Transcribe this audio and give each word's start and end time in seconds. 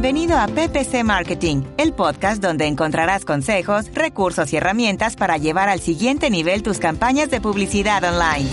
Bienvenido 0.00 0.38
a 0.38 0.46
PPC 0.46 1.02
Marketing, 1.02 1.62
el 1.76 1.92
podcast 1.92 2.40
donde 2.40 2.68
encontrarás 2.68 3.24
consejos, 3.24 3.92
recursos 3.92 4.52
y 4.52 4.56
herramientas 4.56 5.16
para 5.16 5.38
llevar 5.38 5.68
al 5.68 5.80
siguiente 5.80 6.30
nivel 6.30 6.62
tus 6.62 6.78
campañas 6.78 7.30
de 7.30 7.40
publicidad 7.40 8.04
online. 8.04 8.48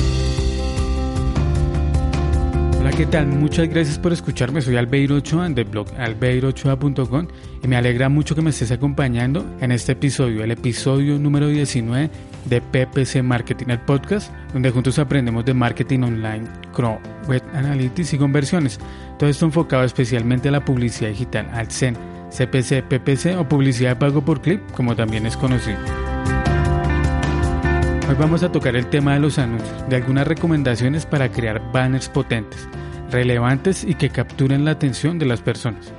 Hola, 2.79 2.89
¿qué 2.97 3.05
tal? 3.05 3.28
Muchas 3.28 3.69
gracias 3.69 4.00
por 4.00 4.12
escucharme. 4.12 4.60
Soy 4.63 4.76
Albeiro 4.76 5.18
Ochoa 5.18 5.47
de 5.50 5.63
blog 5.65 5.87
albeirochoa.com 6.00 7.28
y 7.62 7.68
me 7.68 7.77
alegra 7.77 8.09
mucho 8.09 8.33
que 8.33 8.41
me 8.41 8.50
estés 8.50 8.72
acompañando 8.72 9.46
en 9.62 9.72
este 9.72 9.91
episodio, 9.91 10.44
el 10.44 10.50
episodio 10.50 11.19
número 11.19 11.47
19 11.47 12.09
de 12.46 12.62
PPC 12.62 13.22
Marketing, 13.22 13.68
el 13.69 13.82
podcast 13.82 14.32
donde 14.51 14.72
juntos 14.72 14.97
aprendemos 14.97 15.46
de 15.46 15.54
marketing 15.54 16.00
online, 16.00 16.48
Chrome, 16.76 17.00
Web 17.27 17.44
Analytics 17.54 18.14
y 18.14 18.18
conversiones. 18.18 18.80
Todo 19.18 19.30
esto 19.30 19.46
enfocado 19.46 19.84
especialmente 19.84 20.50
a 20.50 20.52
la 20.52 20.66
publicidad 20.66 21.10
digital, 21.10 21.50
al 21.54 21.72
CEN, 21.72 21.96
CPC, 22.30 22.84
PPC 22.84 23.38
o 23.38 23.48
publicidad 23.48 23.92
de 23.92 23.96
pago 23.96 24.22
por 24.22 24.42
clip, 24.42 24.60
como 24.72 24.96
también 24.96 25.26
es 25.26 25.38
conocido. 25.38 25.80
Hoy 28.09 28.16
vamos 28.20 28.44
a 28.44 28.52
tocar 28.52 28.76
el 28.76 28.88
tema 28.88 29.14
de 29.14 29.22
los 29.22 29.40
anuncios, 29.40 29.90
de 29.90 29.96
algunas 29.96 30.28
recomendaciones 30.28 31.06
para 31.06 31.32
crear 31.32 31.72
banners 31.72 32.09
potentes, 32.09 32.68
relevantes 33.09 33.84
y 33.86 33.96
que 33.96 34.09
capturen 34.09 34.66
la 34.66 34.72
atención 34.72 35.18
de 35.18 35.26
las 35.26 35.42
personas. 35.42 35.94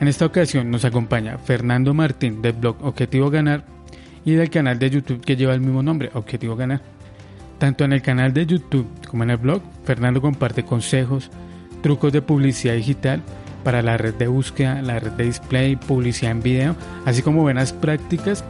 En 0.00 0.08
esta 0.08 0.26
ocasión 0.26 0.70
nos 0.70 0.84
acompaña 0.84 1.38
Fernando 1.38 1.92
Martín 1.92 2.40
del 2.42 2.54
blog 2.54 2.76
Objetivo 2.82 3.30
Ganar 3.30 3.64
y 4.24 4.32
del 4.32 4.50
canal 4.50 4.78
de 4.78 4.90
YouTube 4.90 5.20
que 5.20 5.36
lleva 5.36 5.54
el 5.54 5.60
mismo 5.60 5.82
nombre, 5.82 6.10
Objetivo 6.14 6.56
Ganar. 6.56 6.80
Tanto 7.58 7.84
en 7.84 7.92
el 7.92 8.02
canal 8.02 8.32
de 8.32 8.46
YouTube 8.46 8.88
como 9.08 9.22
en 9.22 9.30
el 9.30 9.36
blog, 9.36 9.62
Fernando 9.84 10.20
comparte 10.20 10.64
consejos, 10.64 11.30
trucos 11.84 12.14
de 12.14 12.22
publicidad 12.22 12.76
digital 12.76 13.22
para 13.62 13.82
la 13.82 13.98
red 13.98 14.14
de 14.14 14.26
búsqueda, 14.26 14.80
la 14.80 15.00
red 15.00 15.12
de 15.12 15.24
display, 15.24 15.76
publicidad 15.76 16.32
en 16.32 16.42
video, 16.42 16.76
así 17.04 17.20
como 17.20 17.42
buenas 17.42 17.74
prácticas 17.74 18.42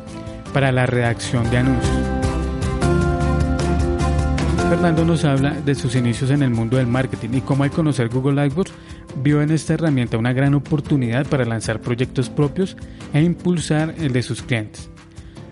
para 0.53 0.71
la 0.71 0.87
redacción 0.87 1.51
de 1.51 1.59
anuncios. 1.59 1.99
Fernando 4.69 5.05
nos 5.05 5.25
habla 5.25 5.51
de 5.51 5.75
sus 5.75 5.97
inicios 5.97 6.31
en 6.31 6.45
el 6.45 6.51
mundo 6.51 6.77
del 6.77 6.87
marketing 6.87 7.31
y 7.33 7.41
cómo 7.41 7.65
al 7.65 7.73
conocer 7.73 8.09
Google 8.09 8.41
AdWords 8.41 8.73
vio 9.21 9.43
en 9.43 9.51
esta 9.51 9.75
herramienta 9.75 10.17
una 10.17 10.33
gran 10.33 10.55
oportunidad 10.55 11.27
para 11.27 11.45
lanzar 11.45 11.81
proyectos 11.81 12.31
propios 12.31 12.77
e 13.13 13.21
impulsar 13.21 13.97
el 13.99 14.13
de 14.13 14.23
sus 14.23 14.43
clientes. 14.43 14.94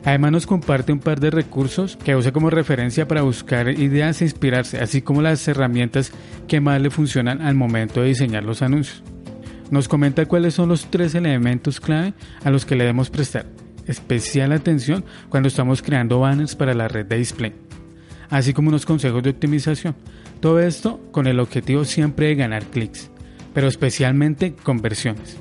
Además 0.05 0.33
nos 0.33 0.47
comparte 0.47 0.93
un 0.93 0.99
par 0.99 1.21
de 1.21 1.31
recursos 1.31 1.97
que 1.97 2.17
usa 2.17 2.33
como 2.33 2.51
referencia 2.51 3.07
para 3.07 3.23
buscar 3.23 3.69
ideas 3.69 4.21
e 4.21 4.25
inspirarse, 4.25 4.79
así 4.79 5.01
como 5.03 5.23
las 5.23 5.47
herramientas 5.47 6.13
que 6.49 6.61
más 6.61 6.81
le 6.81 6.91
funcionan 6.91 7.41
al 7.41 7.55
momento 7.55 8.03
de 8.03 8.09
diseñar 8.09 8.43
los 8.43 8.63
anuncios. 8.63 9.03
Nos 9.71 9.89
comenta 9.89 10.27
cuáles 10.27 10.55
son 10.55 10.69
los 10.69 10.91
tres 10.91 11.15
elementos 11.15 11.81
clave 11.81 12.15
a 12.45 12.51
los 12.51 12.67
que 12.67 12.75
le 12.75 12.85
debemos 12.85 13.11
prestar 13.11 13.47
especial 13.87 14.53
atención 14.53 15.05
cuando 15.29 15.49
estamos 15.49 15.83
creando 15.83 16.21
banners 16.21 16.57
para 16.57 16.75
la 16.75 16.89
red 16.89 17.07
de 17.07 17.19
display, 17.19 17.53
así 18.31 18.53
como 18.53 18.69
unos 18.69 18.87
consejos 18.87 19.23
de 19.23 19.31
optimización. 19.31 19.95
Todo 20.41 20.61
esto 20.61 21.01
con 21.13 21.27
el 21.27 21.41
objetivo 21.41 21.85
siempre 21.85 22.27
de 22.27 22.35
ganar 22.35 22.65
clics, 22.65 23.11
pero 23.55 23.69
especialmente 23.69 24.55
conversiones. 24.55 25.39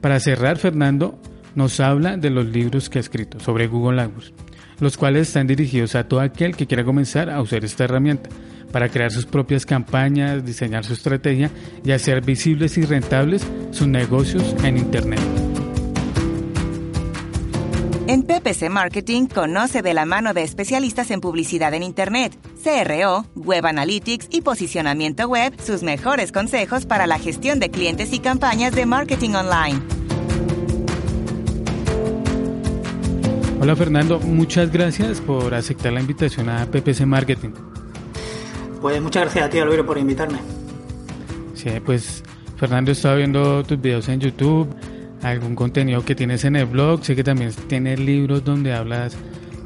Para 0.00 0.20
cerrar, 0.20 0.58
Fernando 0.58 1.18
nos 1.54 1.80
habla 1.80 2.16
de 2.16 2.30
los 2.30 2.46
libros 2.46 2.88
que 2.88 2.98
ha 2.98 3.00
escrito 3.00 3.40
sobre 3.40 3.66
Google 3.66 4.02
AdWords, 4.02 4.32
los 4.80 4.96
cuales 4.96 5.28
están 5.28 5.46
dirigidos 5.46 5.94
a 5.94 6.08
todo 6.08 6.20
aquel 6.20 6.56
que 6.56 6.66
quiera 6.66 6.84
comenzar 6.84 7.30
a 7.30 7.40
usar 7.40 7.64
esta 7.64 7.84
herramienta 7.84 8.30
para 8.72 8.88
crear 8.88 9.12
sus 9.12 9.26
propias 9.26 9.66
campañas, 9.66 10.44
diseñar 10.44 10.84
su 10.84 10.94
estrategia 10.94 11.50
y 11.84 11.92
hacer 11.92 12.22
visibles 12.22 12.76
y 12.76 12.82
rentables 12.82 13.46
sus 13.70 13.86
negocios 13.86 14.54
en 14.64 14.78
Internet. 14.78 15.20
En 18.06 18.22
PPC 18.22 18.68
Marketing 18.68 19.26
conoce 19.26 19.80
de 19.80 19.94
la 19.94 20.04
mano 20.04 20.34
de 20.34 20.42
especialistas 20.42 21.10
en 21.10 21.22
publicidad 21.22 21.72
en 21.72 21.82
Internet, 21.82 22.36
CRO, 22.62 23.24
Web 23.34 23.64
Analytics 23.64 24.28
y 24.30 24.42
posicionamiento 24.42 25.26
web 25.26 25.54
sus 25.58 25.82
mejores 25.82 26.30
consejos 26.30 26.84
para 26.84 27.06
la 27.06 27.18
gestión 27.18 27.60
de 27.60 27.70
clientes 27.70 28.12
y 28.12 28.18
campañas 28.18 28.74
de 28.74 28.84
marketing 28.84 29.30
online. 29.30 30.03
Hola 33.64 33.76
Fernando, 33.76 34.20
muchas 34.20 34.70
gracias 34.70 35.22
por 35.22 35.54
aceptar 35.54 35.90
la 35.90 36.00
invitación 36.00 36.50
a 36.50 36.66
PPC 36.66 37.06
Marketing. 37.06 37.48
Pues 38.82 39.00
muchas 39.00 39.22
gracias 39.22 39.46
a 39.46 39.48
ti, 39.48 39.58
Alviro, 39.58 39.86
por 39.86 39.96
invitarme. 39.96 40.36
Sí, 41.54 41.70
pues 41.82 42.22
Fernando, 42.58 42.92
estaba 42.92 43.14
viendo 43.14 43.64
tus 43.64 43.80
videos 43.80 44.06
en 44.10 44.20
YouTube, 44.20 44.68
algún 45.22 45.54
contenido 45.54 46.04
que 46.04 46.14
tienes 46.14 46.44
en 46.44 46.56
el 46.56 46.66
blog, 46.66 47.02
sé 47.06 47.16
que 47.16 47.24
también 47.24 47.52
tienes 47.66 47.98
libros 47.98 48.44
donde 48.44 48.74
hablas 48.74 49.16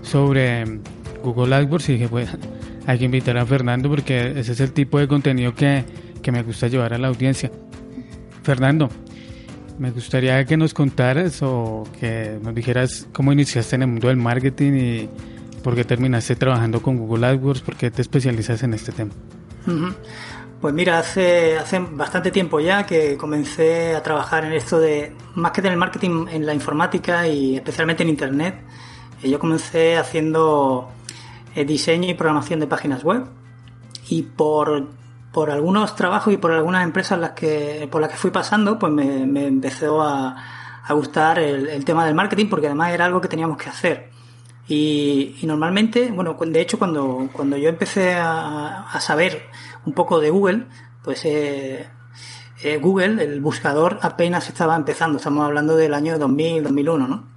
sobre 0.03 0.65
mm, 0.65 0.81
Google 1.25 1.57
AdWords 1.57 1.89
y 1.89 1.93
dije, 1.95 2.07
pues 2.09 2.31
hay 2.87 3.01
que 3.01 3.05
invitar 3.05 3.37
a 3.37 3.45
Fernando 3.47 3.89
porque 3.89 4.39
ese 4.39 4.53
es 4.53 4.61
el 4.61 4.73
tipo 4.73 5.01
de 5.01 5.09
contenido 5.09 5.57
que, 5.57 5.85
que 6.23 6.31
me 6.31 6.45
gusta 6.45 6.69
llevar 6.69 6.95
a 6.95 6.99
la 6.99 7.09
audiencia. 7.09 7.51
Fernando, 8.45 8.91
me 9.79 9.91
gustaría 9.91 10.45
que 10.45 10.57
nos 10.57 10.75
contaras 10.75 11.43
o 11.43 11.85
que 12.01 12.39
nos 12.43 12.55
dijeras 12.55 13.07
cómo 13.13 13.33
iniciaste 13.33 13.77
en 13.77 13.83
el 13.83 13.89
mundo 13.89 14.09
del 14.09 14.17
marketing 14.17 14.73
y 14.73 15.09
por 15.63 15.75
qué 15.75 15.85
terminaste 15.85 16.37
trabajando 16.37 16.83
con 16.83 16.97
Google 16.97 17.27
AdWords, 17.27 17.61
por 17.61 17.77
qué 17.77 17.91
te 17.91 18.03
especializas 18.03 18.63
en 18.63 18.75
este 18.75 18.93
tema. 18.93 19.13
Pues 20.61 20.75
mira, 20.75 20.99
hace, 20.99 21.57
hace 21.57 21.79
bastante 21.79 22.31
tiempo 22.31 22.59
ya 22.59 22.85
que 22.85 23.17
comencé 23.17 23.95
a 23.95 24.03
trabajar 24.03 24.45
en 24.45 24.53
esto 24.53 24.81
de, 24.81 25.13
más 25.35 25.53
que 25.53 25.61
en 25.61 25.67
el 25.69 25.77
marketing, 25.77 26.27
en 26.31 26.47
la 26.47 26.55
informática 26.55 27.29
y 27.29 27.57
especialmente 27.57 28.03
en 28.03 28.09
Internet. 28.09 28.57
Eh, 29.23 29.31
yo 29.31 29.39
comencé 29.39 29.97
haciendo 29.97 30.89
eh, 31.55 31.65
diseño 31.65 32.09
y 32.09 32.15
programación 32.15 32.59
de 32.59 32.67
páginas 32.67 33.05
web 33.05 33.27
y 34.09 34.23
por 34.23 34.89
por 35.39 35.53
algunos 35.53 35.95
trabajos 35.95 36.35
y 36.35 36.37
por 36.37 36.51
algunas 36.51 36.83
empresas 36.83 37.17
las 37.17 37.31
que, 37.31 37.89
por 37.93 38.01
las 38.01 38.11
que 38.11 38.17
fui 38.17 38.33
pasando, 38.33 38.77
pues 38.77 38.93
me, 38.93 39.47
empezó 39.47 40.03
a, 40.03 40.35
gustar 40.91 41.39
el, 41.39 41.85
tema 41.85 42.05
del 42.05 42.17
marketing 42.17 42.47
porque 42.49 42.67
además 42.67 42.93
era 42.93 43.05
algo 43.05 43.21
que 43.21 43.29
teníamos 43.29 43.57
que 43.57 43.69
hacer. 43.69 44.11
Y, 44.67 45.37
normalmente, 45.45 46.11
bueno, 46.11 46.37
de 46.45 46.61
hecho 46.61 46.77
cuando, 46.77 47.29
cuando 47.33 47.57
yo 47.57 47.69
empecé 47.69 48.17
a, 48.17 48.99
saber 48.99 49.43
un 49.87 49.93
poco 49.93 50.19
de 50.19 50.31
Google, 50.31 50.67
pues 51.05 51.25
eh, 51.25 51.89
eh, 52.65 52.79
Google, 52.79 53.23
el 53.23 53.41
buscador, 53.41 54.01
apenas 54.03 54.49
estaba 54.49 54.75
empezando. 54.75 55.19
Estamos 55.19 55.45
hablando 55.45 55.77
del 55.77 55.95
año 55.95 56.19
2000, 56.19 56.65
2001, 56.65 57.07
¿no? 57.07 57.29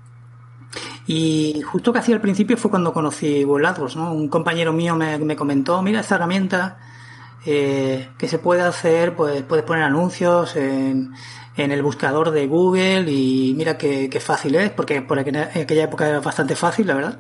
Y 1.06 1.62
justo 1.62 1.94
que 1.94 2.00
hacía 2.00 2.16
al 2.16 2.22
principio 2.22 2.58
fue 2.58 2.72
cuando 2.72 2.94
conocí 2.94 3.44
Google 3.44 3.68
AdWords, 3.68 3.96
¿no? 3.96 4.12
Un 4.12 4.28
compañero 4.28 4.74
mío 4.74 4.96
me, 4.96 5.20
me 5.20 5.36
comentó, 5.36 5.84
mira 5.84 6.00
esta 6.00 6.16
herramienta 6.16 6.80
eh, 7.46 8.10
que 8.18 8.28
se 8.28 8.40
puede 8.40 8.62
hacer, 8.62 9.16
pues 9.16 9.44
puedes 9.44 9.66
poner 9.66 9.84
anuncios 9.84 10.56
en, 10.56 11.12
en 11.58 11.72
el 11.72 11.82
buscador 11.82 12.32
de 12.32 12.48
Google 12.48 13.12
y 13.12 13.54
mira 13.58 13.78
qué, 13.78 14.20
fácil 14.22 14.56
es, 14.56 14.72
porque 14.72 15.02
por 15.02 15.20
aquella 15.20 15.84
época 15.84 16.08
era 16.08 16.20
bastante 16.20 16.56
fácil, 16.56 16.88
la 16.88 16.96
verdad. 16.96 17.20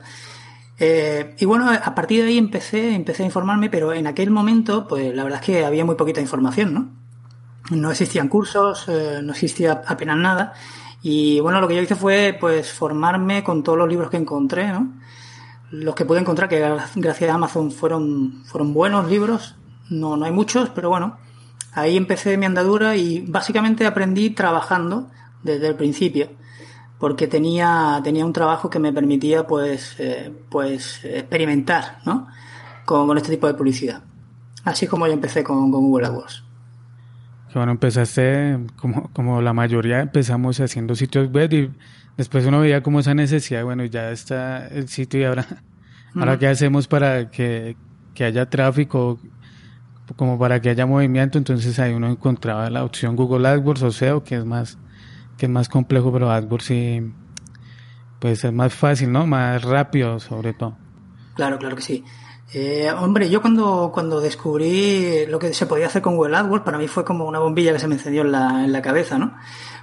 Eh, 0.79 1.35
y 1.37 1.45
bueno, 1.45 1.69
a 1.69 1.95
partir 1.95 2.23
de 2.23 2.29
ahí 2.29 2.37
empecé, 2.37 2.95
empecé 2.95 3.23
a 3.23 3.27
informarme, 3.27 3.69
pero 3.69 3.93
en 3.93 4.07
aquel 4.07 4.31
momento, 4.31 4.87
pues 4.87 5.13
la 5.13 5.23
verdad 5.23 5.39
es 5.39 5.45
que 5.45 5.65
había 5.65 5.85
muy 5.85 5.95
poquita 5.95 6.21
información, 6.21 6.73
¿no? 6.73 6.89
No 7.69 7.91
existían 7.91 8.27
cursos, 8.27 8.85
eh, 8.88 9.19
no 9.23 9.31
existía 9.31 9.83
apenas 9.85 10.17
nada. 10.17 10.53
Y 11.03 11.39
bueno, 11.39 11.61
lo 11.61 11.67
que 11.67 11.75
yo 11.75 11.81
hice 11.81 11.95
fue, 11.95 12.35
pues, 12.39 12.71
formarme 12.71 13.43
con 13.43 13.63
todos 13.63 13.77
los 13.77 13.88
libros 13.89 14.09
que 14.09 14.17
encontré, 14.17 14.67
¿no? 14.69 14.91
Los 15.69 15.95
que 15.95 16.05
pude 16.05 16.19
encontrar, 16.19 16.49
que 16.49 16.59
gracias 16.95 17.29
a 17.29 17.33
Amazon 17.35 17.71
fueron, 17.71 18.43
fueron 18.45 18.73
buenos 18.73 19.09
libros, 19.09 19.55
no, 19.91 20.16
no 20.16 20.25
hay 20.25 20.31
muchos, 20.31 20.69
pero 20.69 20.90
bueno, 20.90 21.18
ahí 21.74 21.97
empecé 21.97 22.38
mi 22.38 22.45
andadura 22.45 22.95
y 22.95 23.21
básicamente 23.27 23.86
aprendí 23.86 24.31
trabajando 24.31 25.10
desde 25.44 25.68
el 25.68 25.75
principio, 25.75 26.30
porque 26.98 27.27
tenía, 27.27 28.00
tenía 28.04 28.25
un 28.25 28.33
trabajo 28.33 28.69
que 28.69 28.80
me 28.80 28.94
permitía 28.94 29.45
pues, 29.45 29.95
eh, 30.00 30.33
pues 30.50 31.04
experimentar 31.04 32.00
¿no? 32.06 32.27
con, 32.86 33.15
este 33.18 33.31
tipo 33.31 33.48
de 33.48 33.54
publicidad. 33.54 34.01
Así 34.63 34.88
como 34.88 35.07
yo 35.07 35.13
empecé 35.13 35.44
con, 35.44 35.71
Google 35.71 36.07
AdWords. 36.07 36.44
Bueno, 37.54 37.74
empezaste 37.74 38.60
como, 38.77 39.10
como 39.12 39.42
la 39.42 39.51
mayoría, 39.51 40.00
empezamos 40.00 40.60
haciendo 40.62 40.95
sitios 40.95 41.30
web 41.31 41.51
y 41.51 41.69
después 42.15 42.45
uno 42.45 42.62
veía 42.62 42.81
como 42.81 43.01
esa 43.01 43.13
necesidad, 43.13 43.65
bueno, 43.65 43.83
ya 43.83 44.12
está 44.12 44.68
el 44.68 44.88
sitio 44.88 45.19
y 45.19 45.24
ahora, 45.25 45.45
ahora 46.15 46.39
qué 46.39 46.48
hacemos 46.48 46.88
para 46.88 47.30
que, 47.30 47.75
que 48.13 48.24
haya 48.24 48.50
tráfico, 48.50 49.19
como 50.16 50.38
para 50.38 50.62
que 50.62 50.69
haya 50.69 50.86
movimiento, 50.86 51.38
entonces 51.38 51.78
ahí 51.80 51.94
uno 51.94 52.10
encontraba 52.10 52.69
la 52.69 52.84
opción 52.84 53.16
Google 53.16 53.48
AdWords 53.48 53.84
o 53.84 53.92
SEO, 53.92 54.24
que 54.24 54.36
es 54.36 54.46
más, 54.46 54.78
que 55.38 55.46
es 55.46 55.52
más 55.52 55.69
complejo, 55.69 56.12
pero 56.12 56.31
AdWords 56.31 56.66
sí 56.66 57.13
puede 58.19 58.36
ser 58.36 58.52
más 58.52 58.74
fácil, 58.74 59.12
¿no? 59.12 59.25
Más 59.25 59.63
rápido, 59.63 60.19
sobre 60.19 60.54
todo. 60.54 60.78
Claro, 61.36 61.58
claro 61.58 61.75
que 61.75 61.81
sí. 61.81 62.04
Eh, 62.54 62.92
hombre, 62.92 63.30
yo 63.30 63.42
cuando, 63.42 63.92
cuando 63.94 64.19
descubrí 64.19 65.25
lo 65.28 65.40
que 65.40 65.54
se 65.54 65.66
podía 65.66 65.88
hacer 65.88 66.02
con 66.02 66.18
Google 66.18 66.36
AdWords, 66.38 66.66
para 66.66 66.78
mí 66.78 66.88
fue 66.88 67.06
como 67.06 67.25
una 67.25 67.40
bombilla 67.40 67.72
que 67.74 67.80
se 67.80 67.88
me 67.88 67.96
encendió 67.96 68.22
en 68.24 68.31
la, 68.31 68.66
en 68.66 68.74
la 68.74 68.81
cabeza, 68.81 69.18
¿no? 69.18 69.34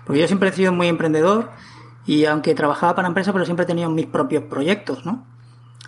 Porque 0.05 0.21
yo 0.21 0.27
siempre 0.27 0.51
he 0.51 0.53
sido 0.53 0.73
muy 0.73 0.89
emprendedor 0.89 1.51
y 2.07 2.25
aunque 2.25 2.55
trabajaba 2.55 2.95
para 2.95 3.09
empresas, 3.09 3.33
pero 3.33 3.45
siempre 3.45 3.65
he 3.65 3.67
tenido 3.67 3.91
mis 3.91 4.07
propios 4.07 4.45
proyectos, 4.45 5.05
¿no? 5.05 5.27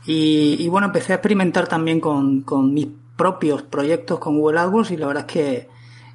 Y, 0.07 0.67
bueno, 0.69 0.87
empecé 0.87 1.13
a 1.13 1.17
experimentar 1.17 1.69
también 1.69 2.01
con, 2.01 2.41
con, 2.41 2.73
mis 2.73 2.89
propios 3.21 3.61
proyectos 3.61 4.19
con 4.19 4.39
Google 4.39 4.61
AdWords 4.61 4.93
y 4.93 4.97
la 4.97 5.07
verdad 5.07 5.27
es 5.27 5.33
que, 5.33 5.69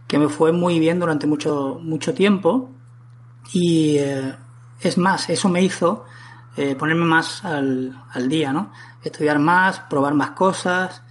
que 0.08 0.18
me 0.18 0.28
fue 0.28 0.52
muy 0.52 0.80
bien 0.80 1.00
durante 1.00 1.28
mucho, 1.28 1.78
mucho 1.80 2.16
tiempo. 2.16 2.72
Y 3.54 3.98
eh, 4.00 4.34
es 4.82 4.98
más, 4.98 5.30
eso 5.30 5.48
me 5.48 5.62
hizo 5.62 6.06
eh, 6.58 6.74
ponerme 6.74 7.06
más 7.06 7.46
al, 7.46 7.96
al, 8.12 8.28
día, 8.28 8.52
¿no? 8.52 8.72
Estudiar 9.04 9.38
más, 9.38 9.82
probar 9.82 10.16
más 10.16 10.32
cosas, 10.32 11.04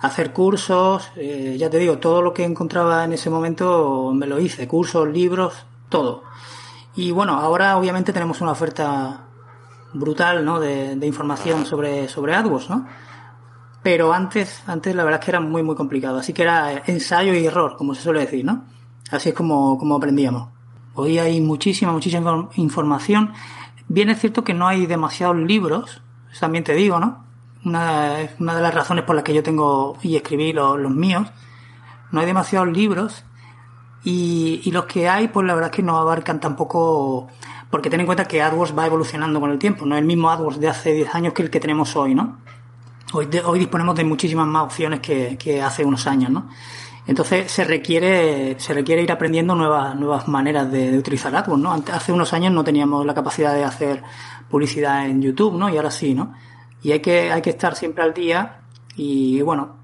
hacer 0.00 0.34
cursos, 0.34 1.10
eh, 1.16 1.56
ya 1.58 1.70
te 1.70 1.78
digo, 1.78 1.96
todo 1.96 2.20
lo 2.20 2.34
que 2.34 2.44
encontraba 2.44 3.04
en 3.04 3.14
ese 3.14 3.30
momento 3.30 4.12
me 4.14 4.26
lo 4.26 4.38
hice, 4.38 4.68
cursos, 4.68 5.08
libros, 5.08 5.64
todo. 5.88 6.24
Y 6.94 7.10
bueno, 7.10 7.38
ahora 7.38 7.78
obviamente 7.78 8.12
tenemos 8.12 8.42
una 8.42 8.50
oferta 8.50 9.22
brutal, 9.94 10.44
¿no? 10.44 10.60
De, 10.60 10.94
de 10.94 11.06
información 11.06 11.64
sobre, 11.64 12.06
sobre 12.06 12.34
AdWords, 12.34 12.68
¿no? 12.68 13.07
Pero 13.82 14.12
antes, 14.12 14.62
antes 14.66 14.94
la 14.94 15.04
verdad 15.04 15.20
es 15.20 15.24
que 15.24 15.30
era 15.30 15.40
muy, 15.40 15.62
muy 15.62 15.76
complicado. 15.76 16.18
Así 16.18 16.32
que 16.32 16.42
era 16.42 16.82
ensayo 16.86 17.32
y 17.34 17.46
error, 17.46 17.76
como 17.76 17.94
se 17.94 18.02
suele 18.02 18.20
decir, 18.20 18.44
¿no? 18.44 18.64
Así 19.10 19.30
es 19.30 19.34
como, 19.34 19.78
como 19.78 19.96
aprendíamos. 19.96 20.48
Hoy 20.94 21.18
hay 21.18 21.40
muchísima, 21.40 21.92
muchísima 21.92 22.48
información. 22.56 23.32
Bien 23.86 24.10
es 24.10 24.20
cierto 24.20 24.44
que 24.44 24.52
no 24.52 24.66
hay 24.66 24.86
demasiados 24.86 25.36
libros, 25.36 26.02
también 26.38 26.64
te 26.64 26.74
digo, 26.74 26.98
¿no? 26.98 27.24
Una, 27.64 28.16
una 28.38 28.54
de 28.54 28.62
las 28.62 28.74
razones 28.74 29.04
por 29.04 29.14
las 29.14 29.24
que 29.24 29.34
yo 29.34 29.42
tengo 29.42 29.96
y 30.02 30.16
escribí 30.16 30.52
los, 30.52 30.78
los 30.78 30.92
míos. 30.92 31.28
No 32.10 32.20
hay 32.20 32.26
demasiados 32.26 32.68
libros 32.68 33.24
y, 34.04 34.60
y, 34.64 34.70
los 34.70 34.86
que 34.86 35.08
hay, 35.08 35.28
pues 35.28 35.46
la 35.46 35.54
verdad 35.54 35.70
es 35.70 35.76
que 35.76 35.82
no 35.82 35.98
abarcan 35.98 36.40
tampoco, 36.40 37.28
porque 37.70 37.90
ten 37.90 38.00
en 38.00 38.06
cuenta 38.06 38.26
que 38.26 38.40
AdWords 38.42 38.76
va 38.76 38.86
evolucionando 38.86 39.40
con 39.40 39.50
el 39.50 39.58
tiempo, 39.58 39.84
no 39.86 39.96
es 39.96 40.00
el 40.00 40.06
mismo 40.06 40.30
AdWords 40.30 40.60
de 40.60 40.68
hace 40.68 40.92
10 40.92 41.14
años 41.14 41.32
que 41.32 41.42
el 41.42 41.50
que 41.50 41.60
tenemos 41.60 41.96
hoy, 41.96 42.14
¿no? 42.14 42.38
Hoy, 43.12 43.26
de, 43.26 43.40
hoy 43.40 43.58
disponemos 43.58 43.96
de 43.96 44.04
muchísimas 44.04 44.46
más 44.46 44.64
opciones 44.64 45.00
que, 45.00 45.62
hace 45.62 45.84
unos 45.84 46.06
años, 46.06 46.30
¿no? 46.30 46.48
Entonces 47.06 47.50
se 47.50 47.64
requiere, 47.64 48.60
se 48.60 48.74
requiere 48.74 49.02
ir 49.02 49.10
aprendiendo 49.10 49.54
nuevas, 49.54 49.96
nuevas 49.96 50.28
maneras 50.28 50.70
de, 50.70 50.98
utilizar 50.98 51.34
AdWords, 51.34 51.62
¿no? 51.62 51.72
Hace 51.92 52.12
unos 52.12 52.32
años 52.34 52.52
no 52.52 52.62
teníamos 52.62 53.06
la 53.06 53.14
capacidad 53.14 53.54
de 53.54 53.64
hacer 53.64 54.02
publicidad 54.50 55.06
en 55.06 55.22
YouTube, 55.22 55.56
¿no? 55.56 55.70
Y 55.70 55.76
ahora 55.76 55.90
sí, 55.90 56.14
¿no? 56.14 56.34
Y 56.82 56.92
hay 56.92 57.00
que, 57.00 57.32
hay 57.32 57.40
que 57.40 57.50
estar 57.50 57.74
siempre 57.74 58.04
al 58.04 58.12
día 58.12 58.60
y 58.94 59.40
bueno, 59.40 59.76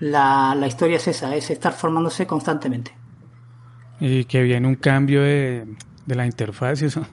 la, 0.00 0.54
la 0.56 0.66
historia 0.66 0.96
es 0.96 1.06
esa, 1.06 1.34
es 1.36 1.50
estar 1.50 1.72
formándose 1.72 2.26
constantemente. 2.26 2.92
Y 4.00 4.24
que 4.24 4.42
viene 4.42 4.66
un 4.66 4.76
cambio 4.76 5.22
de, 5.22 5.64
de 6.06 6.14
la 6.14 6.26
interfaz 6.26 6.82
y 6.82 6.86
eso. 6.86 7.06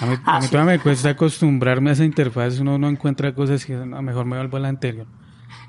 A 0.00 0.06
mí, 0.06 0.16
ah, 0.24 0.36
a 0.36 0.40
mí 0.40 0.46
sí. 0.46 0.50
todavía 0.50 0.74
me 0.74 0.80
cuesta 0.80 1.10
acostumbrarme 1.10 1.90
a 1.90 1.92
esa 1.92 2.04
interfaz, 2.04 2.58
uno 2.58 2.78
no 2.78 2.88
encuentra 2.88 3.34
cosas 3.34 3.68
y 3.68 3.72
a 3.72 3.84
lo 3.84 4.02
mejor 4.02 4.24
me 4.24 4.36
vuelvo 4.36 4.56
a 4.56 4.60
la 4.60 4.68
anterior. 4.68 5.06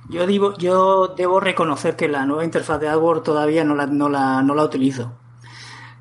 Yo, 0.09 0.27
digo, 0.27 0.55
yo 0.57 1.13
debo 1.17 1.39
reconocer 1.39 1.95
que 1.95 2.07
la 2.07 2.25
nueva 2.25 2.43
interfaz 2.43 2.79
de 2.79 2.87
AdWords 2.87 3.23
todavía 3.23 3.63
no 3.63 3.75
la, 3.75 3.87
no 3.87 4.07
la, 4.09 4.41
no 4.43 4.53
la 4.53 4.63
utilizo. 4.63 5.13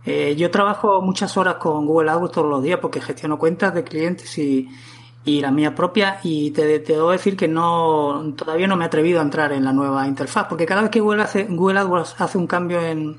Eh, 0.05 0.37
yo 0.37 0.51
trabajo 0.51 1.01
muchas 1.01 1.37
horas 1.39 1.55
con 1.55 1.87
Google 1.87 2.11
AdWords 2.11 2.35
todos 2.35 2.51
los 2.51 2.63
días 2.63 2.79
porque 2.81 3.01
gestiono 3.01 3.39
cuentas 3.39 3.73
de 3.73 3.85
clientes 3.85 4.37
y, 4.37 4.69
y 5.25 5.41
la 5.41 5.51
mía 5.51 5.75
propia 5.75 6.19
y 6.23 6.51
te, 6.51 6.81
te, 6.81 6.93
debo 6.93 7.11
decir 7.11 7.37
que 7.37 7.49
no 7.49 8.35
todavía 8.37 8.67
no 8.67 8.77
me 8.77 8.85
he 8.85 8.87
atrevido 8.89 9.21
a 9.21 9.23
entrar 9.23 9.53
en 9.53 9.65
la 9.65 9.73
nueva 9.73 10.07
interfaz 10.07 10.47
porque 10.47 10.67
cada 10.67 10.83
vez 10.83 10.91
que 10.91 11.01
Google, 11.01 11.23
hace, 11.23 11.45
Google 11.45 11.79
AdWords 11.81 12.21
hace 12.21 12.37
un 12.37 12.47
cambio 12.47 12.83
en, 12.83 13.17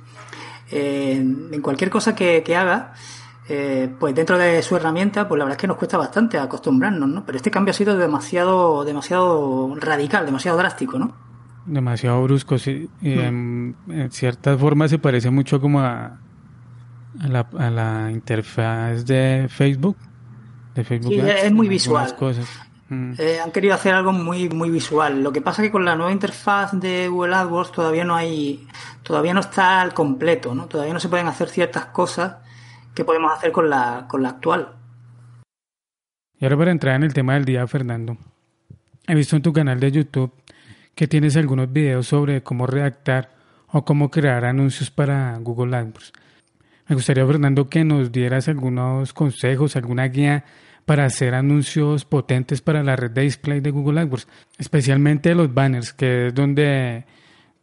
en, 0.69 1.49
en 1.51 1.61
cualquier 1.63 1.89
cosa 1.89 2.13
que, 2.13 2.43
que 2.43 2.55
haga, 2.55 2.93
eh, 3.47 3.93
pues 3.99 4.15
dentro 4.15 4.39
de 4.39 4.61
su 4.63 4.75
herramienta, 4.75 5.27
pues 5.27 5.37
la 5.37 5.45
verdad 5.45 5.57
es 5.57 5.61
que 5.61 5.67
nos 5.67 5.77
cuesta 5.77 5.97
bastante 5.97 6.39
acostumbrarnos, 6.39 7.07
¿no? 7.07 7.25
Pero 7.25 7.37
este 7.37 7.51
cambio 7.51 7.71
ha 7.71 7.75
sido 7.75 7.95
demasiado, 7.95 8.83
demasiado 8.83 9.75
radical, 9.75 10.25
demasiado 10.25 10.57
drástico, 10.57 10.97
¿no? 10.97 11.13
Demasiado 11.67 12.23
brusco, 12.23 12.57
sí. 12.57 12.89
Y 13.01 13.09
mm. 13.09 13.19
en, 13.19 13.75
en, 13.89 14.11
cierta 14.11 14.57
forma 14.57 14.87
se 14.87 14.97
parece 14.97 15.29
mucho 15.29 15.61
como 15.61 15.79
a, 15.79 16.17
a, 17.19 17.27
la, 17.27 17.47
a 17.57 17.69
la 17.69 18.11
interfaz 18.11 19.05
de 19.05 19.47
Facebook. 19.47 19.97
De 20.73 20.83
Facebook 20.83 21.13
sí, 21.13 21.19
Ads, 21.21 21.43
es 21.43 21.51
muy 21.51 21.67
visual. 21.67 22.15
Cosas. 22.15 22.47
Mm. 22.89 23.13
Eh, 23.19 23.39
han 23.43 23.51
querido 23.51 23.75
hacer 23.75 23.93
algo 23.93 24.11
muy 24.11 24.49
muy 24.49 24.71
visual. 24.71 25.21
Lo 25.21 25.31
que 25.31 25.41
pasa 25.41 25.61
es 25.61 25.67
que 25.67 25.71
con 25.71 25.85
la 25.85 25.95
nueva 25.95 26.11
interfaz 26.11 26.71
de 26.73 27.07
Google 27.09 27.35
AdWords 27.35 27.71
todavía 27.71 28.05
no 28.05 28.15
hay, 28.15 28.67
todavía 29.03 29.35
no 29.35 29.39
está 29.39 29.81
al 29.81 29.93
completo, 29.93 30.55
¿no? 30.55 30.65
Todavía 30.65 30.93
no 30.93 30.99
se 30.99 31.09
pueden 31.09 31.27
hacer 31.27 31.49
ciertas 31.49 31.85
cosas 31.85 32.37
que 32.95 33.03
podemos 33.03 33.31
hacer 33.31 33.51
con 33.51 33.69
la, 33.69 34.05
con 34.07 34.23
la 34.23 34.29
actual. 34.29 34.73
Y 36.39 36.45
ahora 36.45 36.57
para 36.57 36.71
entrar 36.71 36.95
en 36.95 37.03
el 37.03 37.13
tema 37.13 37.35
del 37.35 37.45
día, 37.45 37.67
Fernando, 37.67 38.17
he 39.07 39.13
visto 39.13 39.35
en 39.35 39.41
tu 39.41 39.53
canal 39.53 39.79
de 39.79 39.91
YouTube 39.91 40.31
que 40.95 41.07
tienes 41.07 41.35
algunos 41.35 41.71
videos 41.71 42.07
sobre 42.07 42.41
cómo 42.41 42.65
redactar 42.65 43.35
o 43.67 43.83
cómo 43.83 44.09
crear 44.09 44.45
anuncios 44.45 44.89
para 44.89 45.37
Google 45.39 45.75
AdWords. 45.75 46.13
Me 46.87 46.95
gustaría, 46.95 47.25
Fernando, 47.25 47.67
que 47.67 47.83
nos 47.83 48.11
dieras 48.11 48.47
algunos 48.47 49.11
consejos, 49.13 49.75
alguna 49.75 50.07
guía 50.07 50.45
para 50.85 51.05
hacer 51.05 51.33
anuncios 51.33 52.05
potentes 52.05 52.61
para 52.61 52.83
la 52.83 52.95
red 52.95 53.11
de 53.11 53.21
display 53.21 53.59
de 53.59 53.71
Google 53.71 54.01
AdWords, 54.01 54.27
especialmente 54.57 55.35
los 55.35 55.53
banners, 55.53 55.93
que 55.93 56.27
es 56.27 56.33
donde 56.33 57.05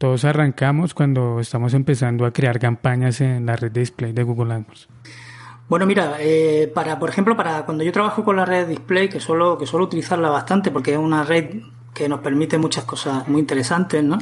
todos 0.03 0.25
arrancamos 0.25 0.95
cuando 0.95 1.39
estamos 1.39 1.75
empezando 1.75 2.27
a 2.27 2.33
crear 2.33 2.59
campañas 2.59 3.21
en 3.21 3.47
la 3.47 3.55
red 3.55 3.71
display 3.71 4.13
de 4.13 4.25
Google 4.25 4.53
AdWords. 4.53 4.89
Bueno, 5.69 5.87
mira, 5.87 6.17
eh, 6.19 6.69
para, 6.75 6.99
por 6.99 7.09
ejemplo, 7.09 7.37
para 7.37 7.65
cuando 7.65 7.85
yo 7.85 7.93
trabajo 7.93 8.25
con 8.25 8.35
la 8.35 8.45
red 8.45 8.67
display, 8.67 9.09
que 9.09 9.21
suelo, 9.21 9.57
que 9.57 9.65
suelo 9.65 9.85
utilizarla 9.85 10.29
bastante 10.29 10.73
porque 10.73 10.95
es 10.95 10.99
una 10.99 11.23
red 11.23 11.61
que 11.95 12.09
nos 12.09 12.19
permite 12.19 12.59
muchas 12.59 12.83
cosas 12.83 13.29
muy 13.29 13.43
interesantes, 13.43 14.03
¿no? 14.03 14.19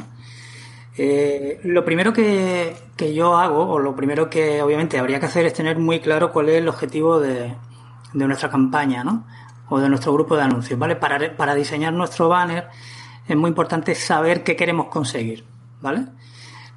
Eh, 0.99 1.59
lo 1.63 1.83
primero 1.83 2.13
que, 2.13 2.75
que, 2.95 3.15
yo 3.15 3.35
hago, 3.35 3.67
o 3.67 3.79
lo 3.79 3.95
primero 3.95 4.29
que 4.29 4.61
obviamente 4.61 4.99
habría 4.99 5.19
que 5.19 5.25
hacer 5.25 5.47
es 5.47 5.53
tener 5.53 5.79
muy 5.79 5.99
claro 5.99 6.31
cuál 6.31 6.49
es 6.49 6.57
el 6.57 6.69
objetivo 6.69 7.19
de, 7.19 7.55
de 8.13 8.27
nuestra 8.27 8.51
campaña, 8.51 9.03
¿no? 9.03 9.25
O 9.67 9.79
de 9.79 9.89
nuestro 9.89 10.13
grupo 10.13 10.35
de 10.35 10.43
anuncios, 10.43 10.77
¿vale? 10.77 10.95
Para, 10.95 11.35
para 11.35 11.55
diseñar 11.55 11.91
nuestro 11.91 12.29
banner 12.29 12.67
es 13.27 13.35
muy 13.35 13.47
importante 13.47 13.95
saber 13.95 14.43
qué 14.43 14.55
queremos 14.55 14.85
conseguir. 14.89 15.43
¿Vale? 15.81 16.07